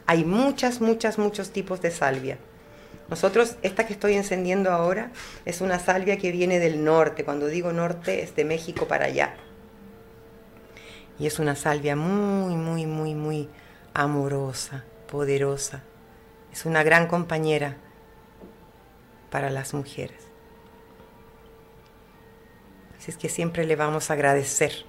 [0.07, 2.39] Hay muchas, muchas, muchos tipos de salvia.
[3.09, 5.11] Nosotros, esta que estoy encendiendo ahora,
[5.45, 7.25] es una salvia que viene del norte.
[7.25, 9.35] Cuando digo norte, es de México para allá.
[11.19, 13.49] Y es una salvia muy, muy, muy, muy
[13.95, 15.83] amorosa, poderosa.
[16.53, 17.77] Es una gran compañera
[19.31, 20.26] para las mujeres.
[23.07, 24.85] Así es que siempre le vamos a agradecer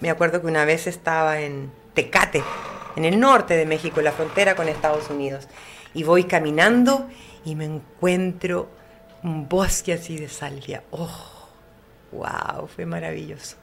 [0.00, 2.42] me acuerdo que una vez estaba en Tecate,
[2.94, 5.48] en el norte de México, en la frontera con Estados Unidos,
[5.92, 7.08] y voy caminando
[7.44, 8.68] y me encuentro
[9.24, 10.84] un bosque así de salvia.
[10.92, 11.48] ¡Oh!
[12.12, 12.68] ¡Wow!
[12.68, 13.56] Fue maravilloso.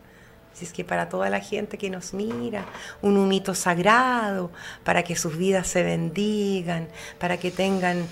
[0.53, 2.65] Así es que para toda la gente que nos mira,
[3.01, 4.51] un humito sagrado,
[4.83, 8.07] para que sus vidas se bendigan, para que tengan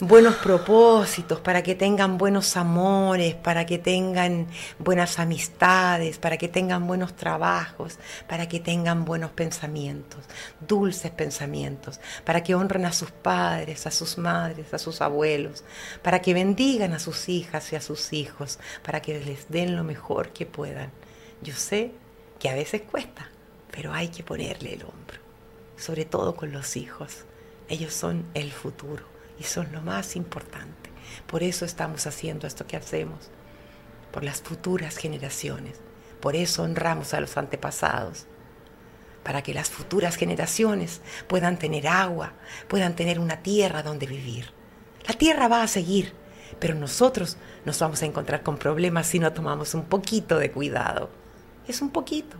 [0.00, 4.46] buenos propósitos, para que tengan buenos amores, para que tengan
[4.78, 10.24] buenas amistades, para que tengan buenos trabajos, para que tengan buenos pensamientos,
[10.60, 15.64] dulces pensamientos, para que honren a sus padres, a sus madres, a sus abuelos,
[16.02, 19.84] para que bendigan a sus hijas y a sus hijos, para que les den lo
[19.84, 20.90] mejor que puedan.
[21.42, 21.92] Yo sé
[22.38, 23.28] que a veces cuesta,
[23.70, 25.18] pero hay que ponerle el hombro,
[25.76, 27.24] sobre todo con los hijos.
[27.68, 29.11] Ellos son el futuro
[29.42, 30.90] y son lo más importante.
[31.26, 33.28] Por eso estamos haciendo esto que hacemos,
[34.12, 35.80] por las futuras generaciones.
[36.20, 38.26] Por eso honramos a los antepasados,
[39.24, 42.34] para que las futuras generaciones puedan tener agua,
[42.68, 44.52] puedan tener una tierra donde vivir.
[45.08, 46.12] La tierra va a seguir,
[46.60, 51.10] pero nosotros nos vamos a encontrar con problemas si no tomamos un poquito de cuidado.
[51.66, 52.36] Es un poquito,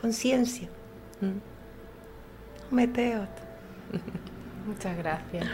[0.00, 0.68] conciencia.
[1.20, 2.74] ¿Mm?
[2.76, 3.26] Meteo.
[4.66, 5.48] Muchas gracias.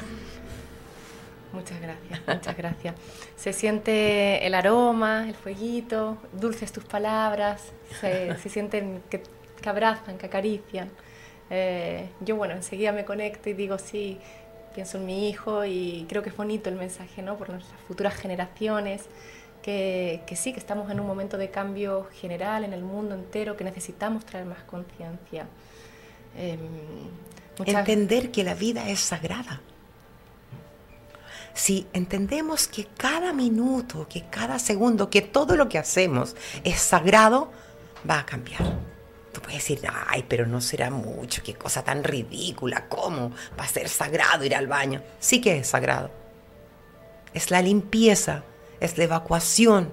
[1.53, 2.95] Muchas gracias, muchas gracias.
[3.37, 9.23] Se siente el aroma, el fueguito, dulces tus palabras, se, sienten que,
[9.65, 10.91] abrazan, que acarician.
[11.51, 14.19] Eh, yo, bueno, enseguida me conecto y digo, sí,
[14.75, 17.37] pienso en mi hijo y creo que es bonito el mensaje, ¿no?
[17.37, 19.07] Por nuestras futuras generaciones,
[19.61, 23.65] que, sí, que estamos en un momento de cambio general en el mundo entero, que
[23.65, 25.47] necesitamos traer más conciencia.
[26.39, 26.61] Em,
[27.67, 29.61] Entender que la vida es sagrada
[31.55, 37.51] si entendemos que cada minuto, que cada segundo, que todo lo que hacemos es sagrado,
[38.09, 38.63] va a cambiar.
[39.33, 43.69] Tú puedes decir, ay, pero no será mucho, qué cosa tan ridícula, ¿cómo va a
[43.69, 45.03] ser sagrado ir al baño?
[45.21, 46.11] Sí que es sagrado.
[47.33, 48.43] Es la limpieza,
[48.81, 49.93] es la evacuación.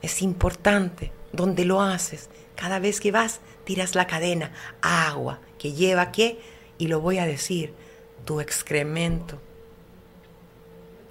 [0.00, 2.28] Es importante donde lo haces.
[2.54, 6.40] Cada vez que vas, tiras la cadena, agua, que lleva qué,
[6.78, 7.74] y lo voy a decir,
[8.24, 9.40] tu excremento,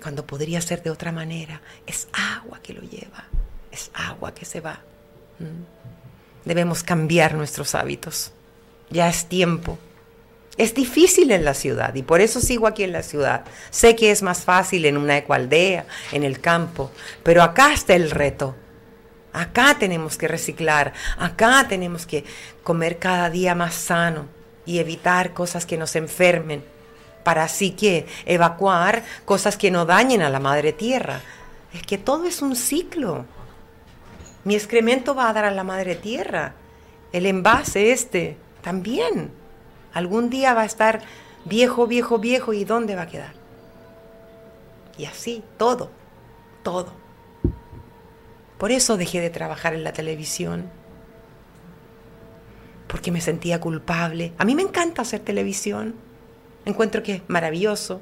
[0.03, 1.61] cuando podría ser de otra manera.
[1.87, 3.23] Es agua que lo lleva,
[3.71, 4.81] es agua que se va.
[5.39, 6.45] ¿Mm?
[6.45, 8.33] Debemos cambiar nuestros hábitos.
[8.89, 9.79] Ya es tiempo.
[10.57, 13.45] Es difícil en la ciudad y por eso sigo aquí en la ciudad.
[13.71, 16.91] Sé que es más fácil en una ecualdea, en el campo,
[17.23, 18.55] pero acá está el reto.
[19.31, 22.23] Acá tenemos que reciclar, acá tenemos que
[22.61, 24.27] comer cada día más sano
[24.63, 26.63] y evitar cosas que nos enfermen
[27.23, 31.21] para así que evacuar cosas que no dañen a la madre tierra.
[31.73, 33.25] Es que todo es un ciclo.
[34.43, 36.53] Mi excremento va a dar a la madre tierra
[37.13, 39.31] el envase este, también.
[39.93, 41.01] Algún día va a estar
[41.45, 43.33] viejo, viejo, viejo y ¿dónde va a quedar?
[44.97, 45.91] Y así, todo,
[46.63, 46.91] todo.
[48.57, 50.69] Por eso dejé de trabajar en la televisión.
[52.87, 54.33] Porque me sentía culpable.
[54.37, 55.95] A mí me encanta hacer televisión.
[56.65, 58.01] Encuentro que es maravilloso.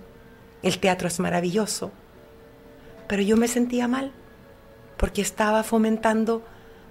[0.64, 1.92] El teatro es maravilloso.
[3.08, 4.12] Pero yo me sentía mal.
[4.98, 6.44] Porque estaba fomentando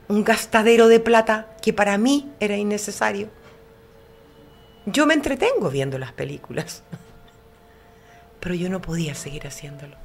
[0.09, 3.29] un gastadero de plata que para mí era innecesario.
[4.87, 6.83] Yo me entretengo viendo las películas,
[8.41, 9.97] pero yo no podía seguir haciéndolo.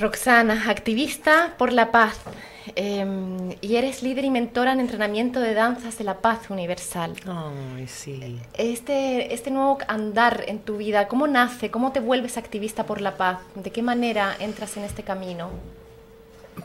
[0.00, 2.18] Roxana, activista por la paz,
[2.76, 7.14] em, y eres líder y mentora en entrenamiento de danzas de la paz universal.
[7.26, 8.38] Ay, sí.
[8.54, 11.70] Este, este nuevo andar en tu vida, ¿cómo nace?
[11.70, 13.40] ¿Cómo te vuelves activista por la paz?
[13.54, 15.50] ¿De qué manera entras en este camino?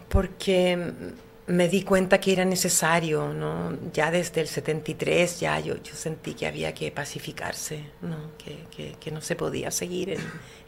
[0.07, 0.93] Porque
[1.49, 3.75] me di cuenta que era necesario, ¿no?
[3.91, 8.17] Ya desde el 73 ya yo, yo sentí que había que pacificarse, ¿no?
[8.37, 10.19] Que, que, no se podía seguir en,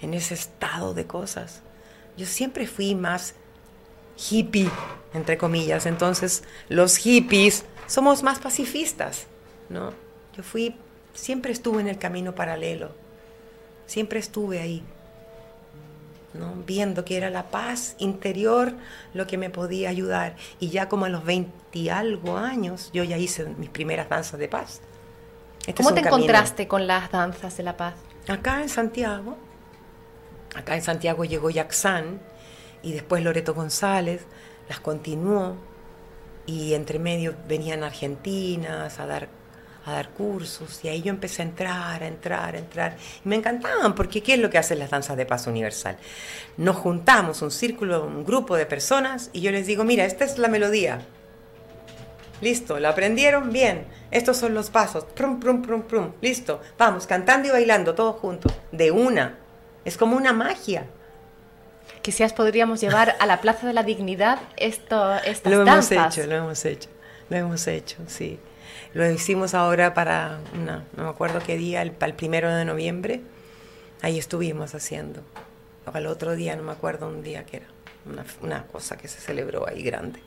[0.02, 1.62] en, ese estado de cosas.
[2.18, 3.36] Yo siempre fui más
[4.18, 4.70] hippie,
[5.14, 9.28] entre comillas, entonces los hippies somos más pacifistas,
[9.70, 9.94] ¿no?
[10.36, 10.76] Yo fui,
[11.14, 12.92] siempre estuve en el camino paralelo,
[13.86, 14.84] siempre estuve ahí
[16.66, 18.74] viendo que era la paz interior
[19.14, 20.36] lo que me podía ayudar.
[20.60, 24.40] Y ya como a los 20 y algo años, yo ya hice mis primeras danzas
[24.40, 24.82] de paz.
[25.60, 27.96] Este ¿Cómo te encontraste con las danzas de la paz?
[28.28, 29.38] Acá en Santiago.
[30.56, 32.20] Acá en Santiago llegó Yaxán
[32.84, 34.26] y después Loreto González,
[34.70, 35.56] las continuó
[36.46, 39.42] y entre medio venían argentinas a dar
[39.86, 42.98] a dar cursos y ahí yo empecé a entrar, a entrar, a entrar.
[43.24, 45.98] Y me encantaban porque ¿qué es lo que hacen las danzas de paz universal?
[46.58, 50.38] Nos juntamos un círculo, un grupo de personas y yo les digo, mira, esta es
[50.38, 51.02] la melodía.
[52.42, 53.52] Listo, ¿la aprendieron?
[53.52, 53.86] Bien.
[54.10, 55.06] Estos son los pasos.
[55.16, 56.12] Prum, prum, prum, prum.
[56.22, 56.60] Listo.
[56.78, 58.52] Vamos, cantando y bailando todos juntos.
[58.72, 59.38] De una.
[59.86, 60.88] Es como una magia.
[62.02, 66.36] Quizás podríamos llevar a la Plaza de la Dignidad esto, estas Lo hemos hecho, lo
[66.36, 66.90] hemos hecho.
[67.30, 68.40] Lo hemos hecho, sí.
[68.94, 73.22] Lo hicimos ahora para, no me acuerdo qué día, el, para el primero de noviembre.
[74.02, 75.22] Ahí estuvimos haciendo.
[75.86, 77.68] O al otro día, no me acuerdo un día que era.
[78.06, 80.20] Una, una cosa que se celebró ahí grande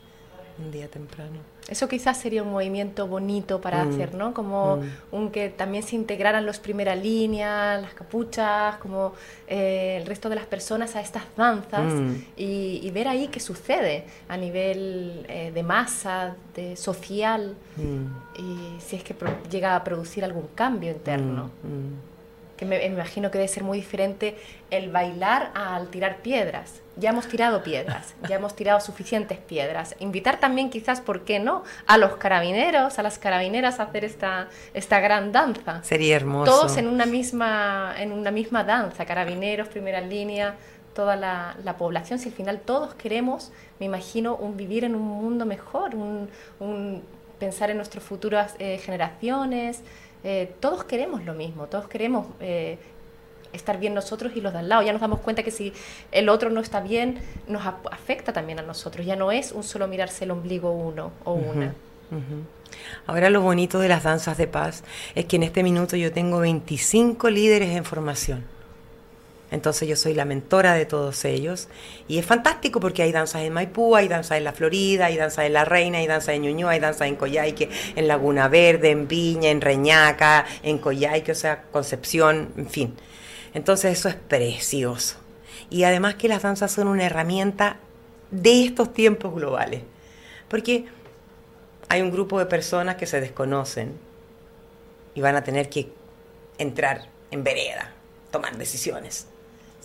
[0.58, 1.40] un día temprano.
[1.68, 3.88] Eso quizás sería un movimiento bonito para mm.
[3.88, 4.34] hacer, ¿no?
[4.34, 4.82] Como mm.
[5.12, 9.14] un que también se integraran los primeras líneas, las capuchas, como
[9.48, 12.14] eh, el resto de las personas a estas danzas mm.
[12.36, 17.56] y, ver ahí qué sucede a nivel eh, de masa, de social,
[18.38, 19.16] y si es que
[19.50, 21.50] llega a producir algún cambio interno
[22.56, 24.36] que me, imagino que debe ser muy diferente
[24.70, 26.80] el bailar al tirar piedras.
[26.96, 29.96] Ya hemos tirado piedras, ya hemos tirado suficientes piedras.
[29.98, 34.48] Invitar también quizás, ¿por qué no?, a los carabineros, a las carabineras a hacer esta,
[34.74, 35.82] esta gran danza.
[35.82, 36.50] Sería hermoso.
[36.50, 40.54] Todos en una misma, en una misma danza, carabineros, primera línea,
[40.94, 45.02] toda la, la, población, si al final todos queremos, me imagino, un vivir en un
[45.02, 46.28] mundo mejor, un,
[46.60, 47.02] un
[47.38, 49.82] pensar en nuestras futuras eh, generaciones,
[50.24, 52.78] eh, todos queremos lo mismo, todos queremos eh,
[53.52, 54.82] estar bien nosotros y los de al lado.
[54.82, 55.72] Ya nos damos cuenta que si
[56.12, 59.06] el otro no está bien, nos afecta también a nosotros.
[59.06, 61.74] Ya no es un solo mirarse el ombligo uno o una.
[63.06, 64.82] Ahora lo bonito de las danzas de paz
[65.14, 68.53] es que en este minuto yo tengo 25 líderes en formación.
[69.50, 71.68] Entonces yo soy la mentora de todos ellos
[72.08, 75.46] y es fantástico porque hay danzas en Maipú, hay danzas en La Florida, hay danzas
[75.46, 79.06] en La Reina, hay danzas en Ñuñoa, hay danzas en Coyhaique, en Laguna Verde, en
[79.06, 82.94] Viña, en Reñaca, en Coyhaique, o sea, Concepción, en fin.
[83.52, 85.16] Entonces eso es precioso.
[85.70, 87.76] Y además que las danzas son una herramienta
[88.30, 89.82] de estos tiempos globales.
[90.48, 90.86] Porque
[91.88, 93.92] hay un grupo de personas que se desconocen
[95.14, 95.92] y van a tener que
[96.58, 97.92] entrar en vereda,
[98.30, 99.28] tomar decisiones.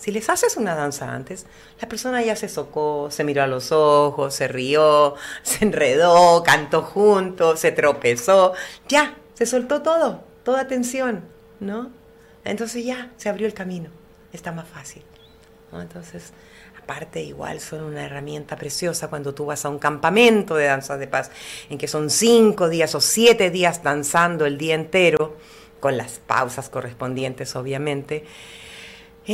[0.00, 1.44] Si les haces una danza antes,
[1.78, 6.80] la persona ya se socó, se miró a los ojos, se rió, se enredó, cantó
[6.80, 8.54] junto, se tropezó,
[8.88, 11.20] ya, se soltó todo, toda tensión,
[11.60, 11.90] ¿no?
[12.46, 13.90] Entonces ya se abrió el camino,
[14.32, 15.02] está más fácil.
[15.70, 16.32] Entonces,
[16.82, 21.08] aparte igual son una herramienta preciosa cuando tú vas a un campamento de danzas de
[21.08, 21.30] paz,
[21.68, 25.36] en que son cinco días o siete días danzando el día entero,
[25.78, 28.24] con las pausas correspondientes obviamente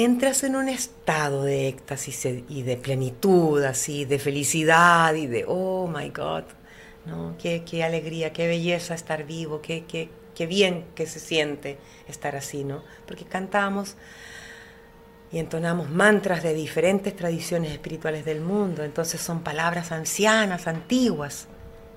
[0.04, 5.86] entras en un estado de éxtasis y de plenitud, así, de felicidad y de, oh
[5.86, 6.44] my God,
[7.06, 7.36] ¿no?
[7.38, 11.78] Qué, qué alegría, qué belleza estar vivo, qué, qué, qué bien que se siente
[12.08, 12.82] estar así, ¿no?
[13.06, 13.96] Porque cantamos
[15.32, 21.48] y entonamos mantras de diferentes tradiciones espirituales del mundo, entonces son palabras ancianas, antiguas,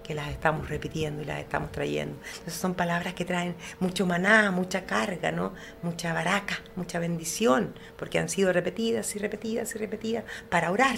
[0.09, 2.17] que las estamos repitiendo y las estamos trayendo.
[2.29, 5.53] Entonces son palabras que traen mucho maná, mucha carga, ¿no?
[5.83, 10.95] Mucha baraca, mucha bendición, porque han sido repetidas y repetidas y repetidas para orar,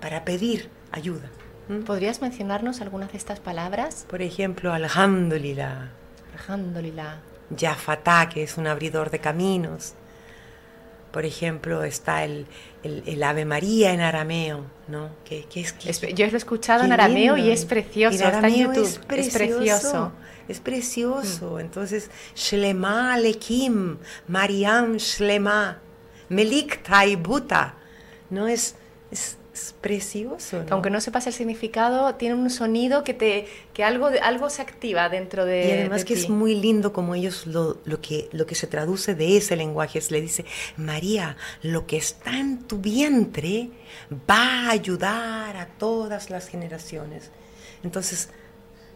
[0.00, 1.28] para pedir ayuda.
[1.84, 4.06] ¿Podrías mencionarnos algunas de estas palabras?
[4.08, 5.90] Por ejemplo, alhamdulillah.
[6.38, 7.16] Alhamdulillah.
[7.50, 9.94] Yafatá, que es un abridor de caminos.
[11.12, 12.46] Por ejemplo, está el,
[12.82, 15.10] el, Ave María en arameo, ¿no?
[15.24, 18.16] Que, es, yo lo he escuchado en arameo y es precioso.
[18.16, 18.86] está en YouTube.
[18.86, 18.98] Es
[19.30, 20.12] precioso.
[20.48, 21.52] Es precioso.
[21.52, 21.60] Mm.
[21.60, 25.78] Entonces, Shlema Lekim, Mariam Shlema,
[26.30, 27.74] Melik Taibuta,
[28.30, 28.48] ¿no?
[28.48, 28.74] Es,
[29.10, 30.64] es es precioso.
[30.70, 35.08] Aunque no sepas el significado, tiene un sonido que te que algo algo se activa
[35.10, 38.54] dentro de Y además que es muy lindo como ellos lo, lo, que lo que
[38.54, 40.46] se traduce de ese lenguaje es le dice,
[40.76, 43.68] "María, lo que está en tu vientre
[44.28, 47.30] va a ayudar a todas las generaciones."
[47.84, 48.30] Entonces,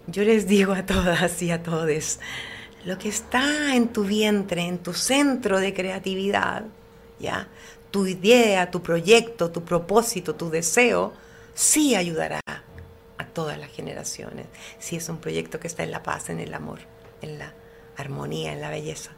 [0.07, 2.19] yo les digo a todas y a todos,
[2.85, 6.65] lo que está en tu vientre, en tu centro de creatividad,
[7.19, 7.49] ¿ya?
[7.97, 11.15] Tu idea, tu proyecto, tu propósito, tu deseo,
[11.55, 14.45] sí ayudará a todas las generaciones,
[14.79, 16.81] si es un proyecto que está en la paz, en el amor,
[17.23, 17.55] en la
[17.97, 19.13] armonía, en la belleza.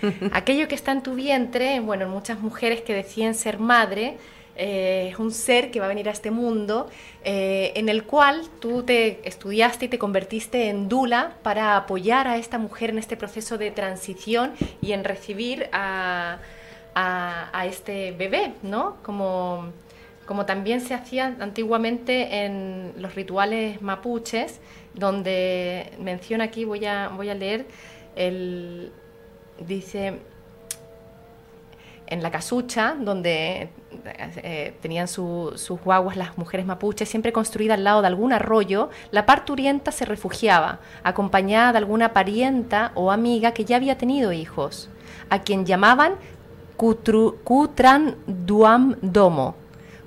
[0.32, 4.18] Aquello que está en tu vientre, bueno, muchas mujeres que deciden ser madre,
[4.54, 6.88] eh, es un ser que va a venir a este mundo
[7.24, 12.36] eh, en el cual tú te estudiaste y te convertiste en dula para apoyar a
[12.36, 16.38] esta mujer en este proceso de transición y en recibir a
[16.94, 18.96] a, este bebé, ¿no?
[19.02, 19.66] Como,
[20.26, 24.60] como también se hacía antiguamente en los rituales mapuches,
[24.94, 27.66] donde menciona aquí, voy a, voy a leer,
[29.66, 30.18] dice,
[32.12, 33.70] en la casucha, donde
[34.04, 39.24] eh, tenían sus guaguas las mujeres mapuches, siempre construida al lado de algún arroyo, la
[39.24, 44.90] parturienta se refugiaba, acompañada de alguna parienta o amiga que ya había tenido hijos,
[45.30, 46.16] a quien llamaban
[46.82, 49.54] Kutran Duam Domo,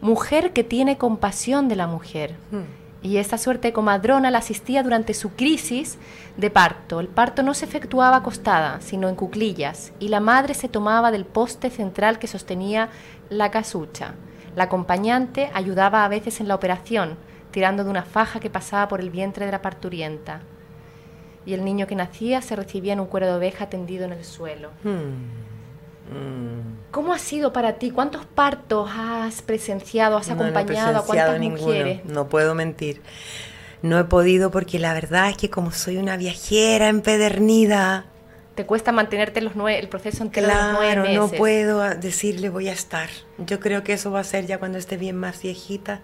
[0.01, 2.35] mujer que tiene compasión de la mujer.
[2.51, 2.63] Hmm.
[3.01, 5.97] Y esta suerte de comadrona la asistía durante su crisis
[6.35, 6.99] de parto.
[6.99, 11.23] El parto no se efectuaba acostada, sino en cuclillas, y la madre se tomaba del
[11.23, 12.89] poste central que sostenía
[13.29, 14.15] la casucha.
[14.57, 17.15] La acompañante ayudaba a veces en la operación,
[17.51, 20.41] tirando de una faja que pasaba por el vientre de la parturienta.
[21.45, 24.25] Y el niño que nacía se recibía en un cuero de oveja tendido en el
[24.25, 24.71] suelo.
[26.11, 26.75] Hmm.
[26.91, 27.91] ¿Cómo ha sido para ti?
[27.91, 30.99] ¿Cuántos partos has presenciado, has acompañado?
[30.99, 32.05] ¿A cuántas mujeres?
[32.05, 33.01] No puedo mentir.
[33.81, 38.05] No he podido porque la verdad es que como soy una viajera empedernida...
[38.55, 41.17] Te cuesta mantenerte los nueve, el proceso entero los nueve meses.
[41.17, 43.09] no puedo decirle voy a estar.
[43.37, 46.01] Yo creo que eso va a ser ya cuando esté bien más viejita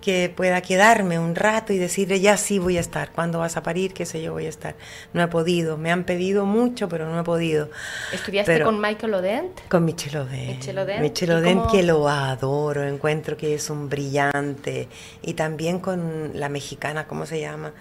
[0.00, 3.62] que pueda quedarme un rato y decirle, ya sí voy a estar, cuando vas a
[3.62, 3.92] parir?
[3.92, 4.32] ¿Qué sé yo?
[4.32, 4.76] Voy a estar.
[5.12, 7.68] No he podido, me han pedido mucho, pero no he podido.
[8.12, 9.68] ¿Estudiaste con Michael Odent?
[9.68, 10.64] Con Michel Odent.
[11.00, 14.88] Michel Odent, que lo adoro, encuentro que es un brillante.
[15.22, 17.72] Y también con la mexicana, ¿cómo se llama?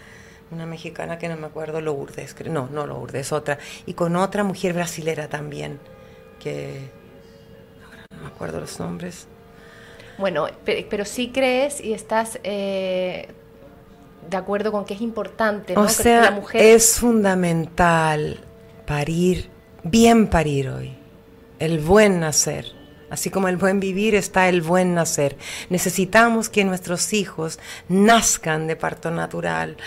[0.49, 3.59] Una mexicana que no me acuerdo, Lourdes, no, no Lourdes, otra.
[3.85, 5.79] Y con otra mujer brasilera también,
[6.39, 6.89] que
[7.85, 9.27] ahora no me acuerdo los nombres.
[10.17, 13.27] Bueno, pero sí crees y estás eh,
[14.29, 15.81] de acuerdo con que es importante, ¿no?
[15.81, 16.61] O sea, la mujer...
[16.61, 18.39] es fundamental
[18.85, 19.49] parir,
[19.83, 20.95] bien parir hoy,
[21.59, 22.76] el buen nacer
[23.09, 25.37] Así como el buen vivir está el buen nacer.
[25.69, 29.77] Necesitamos que nuestros hijos nazcan de parto natural,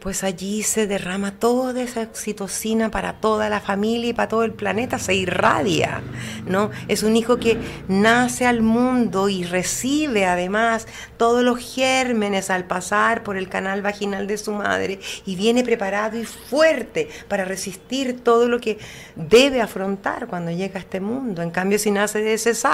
[0.00, 4.52] pues allí se derrama toda esa oxitocina para toda la familia y para todo el
[4.52, 6.00] planeta, se irradia,
[6.46, 6.70] ¿no?
[6.88, 7.58] Es un hijo que
[7.88, 10.86] nace al mundo y recibe además
[11.18, 16.16] todos los gérmenes al pasar por el canal vaginal de su madre y viene preparado
[16.16, 18.78] y fuerte para resistir todo lo que
[19.16, 21.42] debe afrontar cuando llega a este mundo.
[21.42, 22.69] En cambio, si nace de cesárea,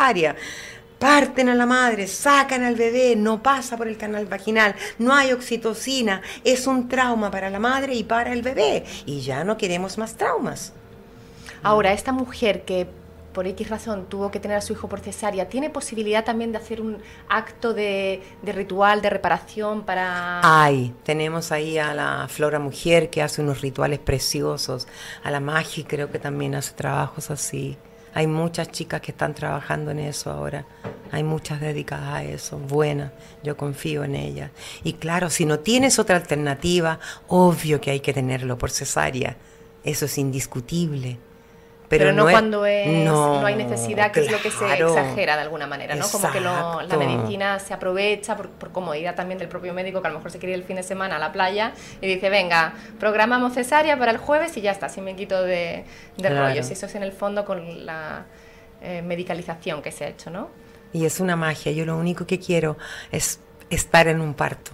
[0.99, 5.33] Parten a la madre, sacan al bebé, no pasa por el canal vaginal, no hay
[5.33, 8.85] oxitocina, es un trauma para la madre y para el bebé.
[9.05, 10.73] Y ya no queremos más traumas.
[11.63, 12.87] Ahora, esta mujer que
[13.35, 16.59] por X razón tuvo que tener a su hijo por cesárea, ¿tiene posibilidad también de
[16.59, 16.97] hacer un
[17.29, 20.41] acto de, ritual, de reparación para...?
[20.43, 24.89] Hay, tenemos ahí a la Flora Mujer que hace unos rituales preciosos,
[25.23, 27.77] a la Magi creo que también hace trabajos así.
[28.17, 30.65] Hay muchas chicas que están trabajando en eso ahora.
[31.13, 33.13] Hay muchas dedicadas a eso, buenas.
[33.43, 34.51] Yo confío en ellas.
[34.83, 36.99] Y claro, si no tienes otra alternativa,
[37.29, 39.37] obvio que hay que tenerlo por cesárea.
[39.85, 41.19] Eso es indiscutible.
[41.89, 45.67] Pero, no, cuando es, no, hay necesidad, que es lo que se exagera de alguna
[45.67, 46.09] manera, ¿no?
[46.09, 50.19] Como que la medicina se aprovecha por, comodidad también del propio médico, que a lo
[50.19, 53.55] mejor se quiere ir el fin de semana a la playa y dice, venga, programamos
[53.55, 55.85] cesárea para el jueves y ya está, así me quito de,
[56.19, 56.69] rollos.
[56.71, 58.25] Y eso es en el fondo con la
[58.83, 60.51] eh, medicalización que se ha hecho, ¿no?
[60.93, 62.77] Y es una magia, yo lo único que quiero
[63.13, 64.73] es estar en un parto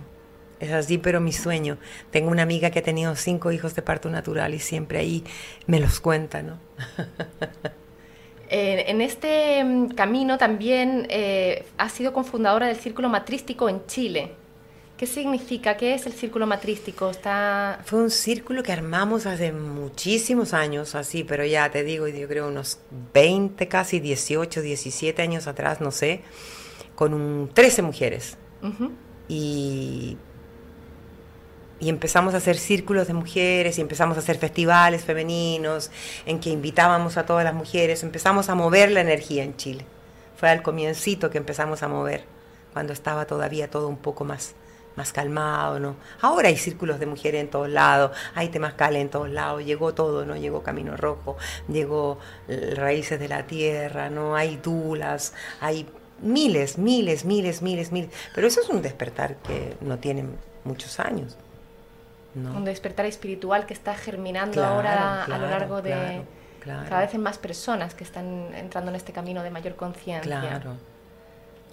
[0.63, 1.77] es así, pero mi sueño.
[2.11, 5.25] Tengo una amiga que ha tenido cinco hijos de parto natural y siempre ahí
[5.67, 6.59] me los cuenta, ¿no?
[8.49, 14.35] en este mm, camino también eh, ha sido cofundadora del Círculo Matrístico en Chile.
[14.97, 15.77] ¿Qué significa?
[15.77, 17.11] ¿Qué es el Círculo Matrístico?
[17.11, 17.81] Está...
[17.85, 22.47] Fue un círculo que armamos hace muchísimos años, así, pero ya te digo, yo creo
[22.47, 22.79] unos
[23.13, 26.21] 20, casi 18, 17 años atrás, no sé,
[26.95, 28.39] con un, 13 mujeres.
[29.27, 30.19] Y
[31.83, 35.91] y empezamos a hacer círculos de mujeres y empezamos a hacer festivales femeninos
[36.27, 39.85] en que invitábamos a todas las mujeres, empezamos a mover la energía en Chile.
[40.37, 42.23] Fue al comiencito que empezamos a mover,
[42.73, 44.55] cuando estaba todavía todo un poco más,
[44.95, 45.97] más calmado, ¿no?
[46.21, 50.25] Ahora hay círculos de mujeres en todos lados, hay temascales en todos lados, llegó todo,
[50.25, 50.37] ¿no?
[50.37, 52.19] Llegó Camino Rojo, llegó
[52.77, 54.37] Raíces de la Tierra, ¿no?
[54.37, 55.89] Hay dulas, hay
[56.21, 58.11] miles, miles, miles, miles, miles.
[58.37, 60.27] Pero eso es un despertar que no tiene
[60.63, 61.37] muchos años.
[62.35, 66.23] Un despertar espiritual que está germinando ahora a lo largo de
[66.65, 70.41] cada vez en más personas que están entrando en este camino de mayor conciencia.
[70.41, 70.77] Claro.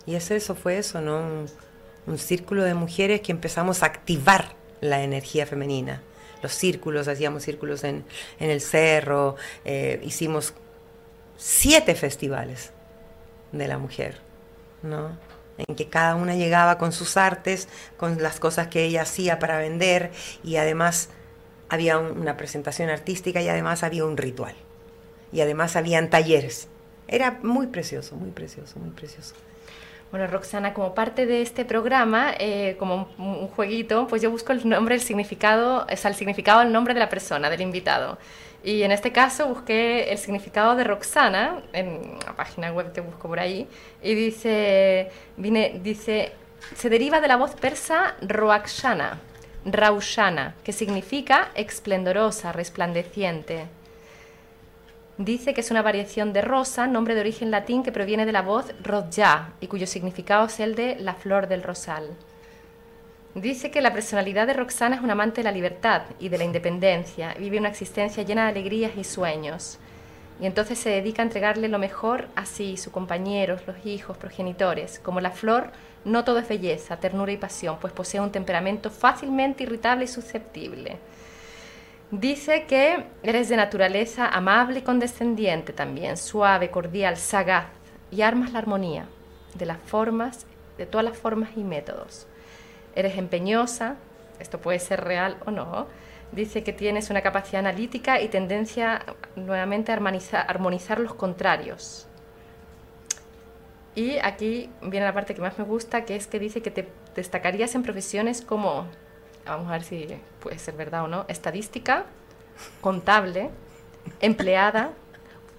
[0.05, 1.45] Y es eso, fue eso, ¿no?
[2.07, 6.01] Un, círculo de mujeres que empezamos a activar la energía femenina.
[6.41, 8.03] Los círculos, hacíamos círculos en,
[8.39, 10.55] en el cerro, eh, hicimos
[11.38, 12.72] siete festivales
[13.51, 14.18] de la mujer,
[14.82, 15.12] ¿no?
[15.68, 19.57] En que cada una llegaba con sus artes, con las cosas que ella hacía para
[19.57, 20.12] vender
[20.43, 21.10] y además
[21.70, 24.55] había una presentación artística y además había un ritual.
[25.32, 26.68] Y además habían talleres.
[27.07, 29.36] Era muy precioso, muy precioso, muy precioso.
[30.12, 34.68] Bueno, Roxana, como parte de este programa, eh, como un, jueguito, pues yo busco el
[34.68, 38.18] nombre, el significado, o sea, el significado, el nombre de la persona, del invitado.
[38.64, 43.28] Y en este caso busqué el significado de Roxana en la página web que busco
[43.30, 43.68] por ahí
[44.03, 46.34] y dice, dice,
[46.76, 49.20] se deriva de la voz persa Roakshana,
[49.66, 53.68] Raushana, que significa esplendorosa, resplandeciente.
[55.18, 58.41] Dice que es una variación de rosa, nombre de origen latín que proviene de la
[58.41, 62.16] voz rodja y cuyo significado es el de la flor del rosal.
[63.36, 66.45] Dice que la personalidad de Roxana es un amante de la libertad y de la
[66.45, 69.77] independencia, vive una existencia llena de alegrías y sueños.
[70.41, 74.97] Y entonces se dedica a entregarle lo mejor a sí, sus compañeros, los hijos, progenitores.
[74.97, 75.71] Como la flor,
[76.05, 80.97] no todo es belleza, ternura y pasión, pues posee un temperamento fácilmente irritable y susceptible.
[82.09, 87.67] Dice que eres de naturaleza amable y condescendiente también, suave, cordial, sagaz,
[88.09, 89.05] y armas la armonía
[89.53, 90.47] de las formas,
[90.80, 92.25] de todas las formas y métodos
[93.00, 93.95] eres empeñosa,
[94.39, 95.88] esto puede ser real o no,
[96.32, 99.04] dice que tienes una capacidad analítica y tendencia
[99.36, 102.08] nuevamente a armonizar, los contrarios.
[103.95, 106.88] Y aquí viene la parte que más me gusta, que es que dice que te
[107.16, 108.86] destacarías en profesiones como,
[109.45, 110.08] vamos a ver si
[110.39, 112.06] puede ser verdad o no, estadística,
[112.82, 113.50] contable,
[114.22, 114.91] empleada,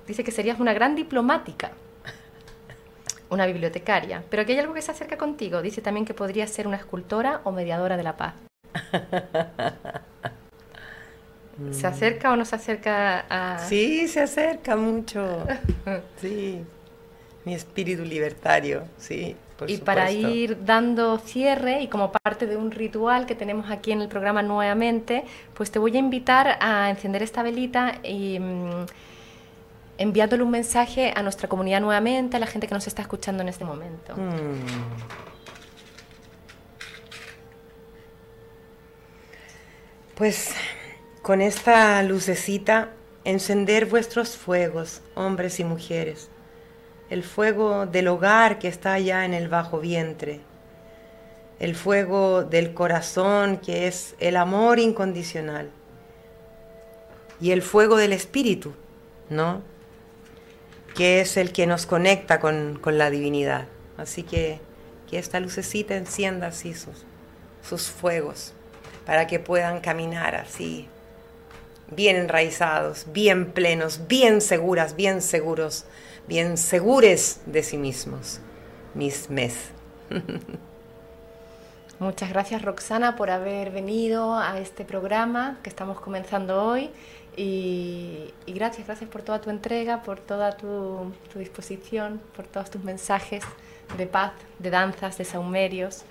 [0.07, 1.73] dice que serías una gran diplomática
[3.31, 5.63] una bibliotecaria, pero que hay algo que se acerca contigo.
[5.63, 8.35] Dice también que podría ser una escultora o mediadora de la paz.
[11.73, 13.59] ¿Se acerca o no se acerca a...?
[13.59, 15.47] Sí, se acerca mucho.
[16.21, 16.65] Sí,
[17.45, 19.37] mi espíritu libertario, sí.
[19.67, 24.03] y para ir dando cierre y como parte de un ritual que tenemos aquí en
[24.03, 25.25] el programa nuevamente,
[25.55, 28.39] pues te voy a invitar a encender esta velita y...
[28.39, 28.87] Mm,
[30.01, 33.51] enviándole un mensaje a nuestra comunidad nuevamente, a la gente que nos está escuchando en
[33.51, 34.17] este momento.
[34.17, 34.55] Mm.
[40.15, 40.55] Pues
[41.21, 42.89] con esta lucecita,
[43.25, 46.31] encender vuestros fuegos, hombres y mujeres.
[47.11, 50.41] El fuego del hogar que está allá en el bajo vientre.
[51.59, 55.69] El fuego del corazón que es el amor incondicional.
[57.39, 58.73] Y el fuego del espíritu,
[59.29, 59.69] ¿no?
[60.95, 63.67] Que es el que nos conecta con, la divinidad.
[63.97, 64.61] Así que
[65.09, 67.05] que esta lucecita encienda así sus,
[67.69, 68.53] sus fuegos
[69.05, 70.89] para que puedan caminar así,
[71.91, 75.85] bien enraizados, bien plenos, bien seguras, bien seguros,
[76.29, 78.41] bien segures de sí mismos.
[78.95, 79.71] Mis mes.
[81.99, 86.91] Muchas gracias Roxana por haber venido a este programa que estamos comenzando hoy
[87.37, 92.83] Y, gracias, gracias por toda tu entrega, por toda tu, tu, disposición, por todos tus
[92.83, 93.45] mensajes
[93.97, 96.03] de paz, de danzas, de saumerios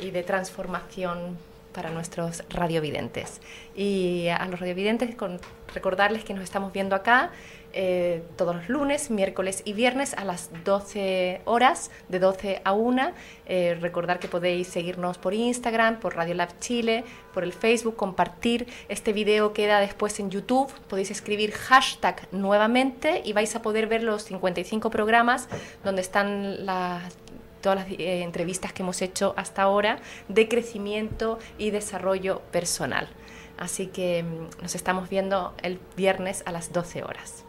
[0.00, 1.36] y de transformación
[1.72, 3.40] para nuestros radiovidentes.
[3.74, 5.40] Y a los radiovidentes, con
[5.74, 7.30] recordarles que nos estamos viendo acá
[7.76, 13.12] eh, todos los lunes, miércoles y viernes a las 12 horas, de 12 a 1.
[13.46, 18.68] Eh, recordar que podéis seguirnos por Instagram, por Radio Lab Chile, por el Facebook, compartir.
[18.88, 20.72] Este video queda después en YouTube.
[20.88, 25.48] Podéis escribir hashtag nuevamente y vais a poder ver los 55 programas
[25.82, 26.64] donde están
[27.60, 29.98] todas las eh, entrevistas que hemos hecho hasta ahora
[30.28, 33.08] de crecimiento y desarrollo personal.
[33.58, 37.44] Así que mm, nos estamos viendo el viernes a las 12 horas.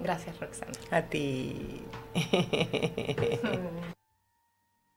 [0.00, 0.72] Gracias, Roxana.
[0.90, 1.82] A ti.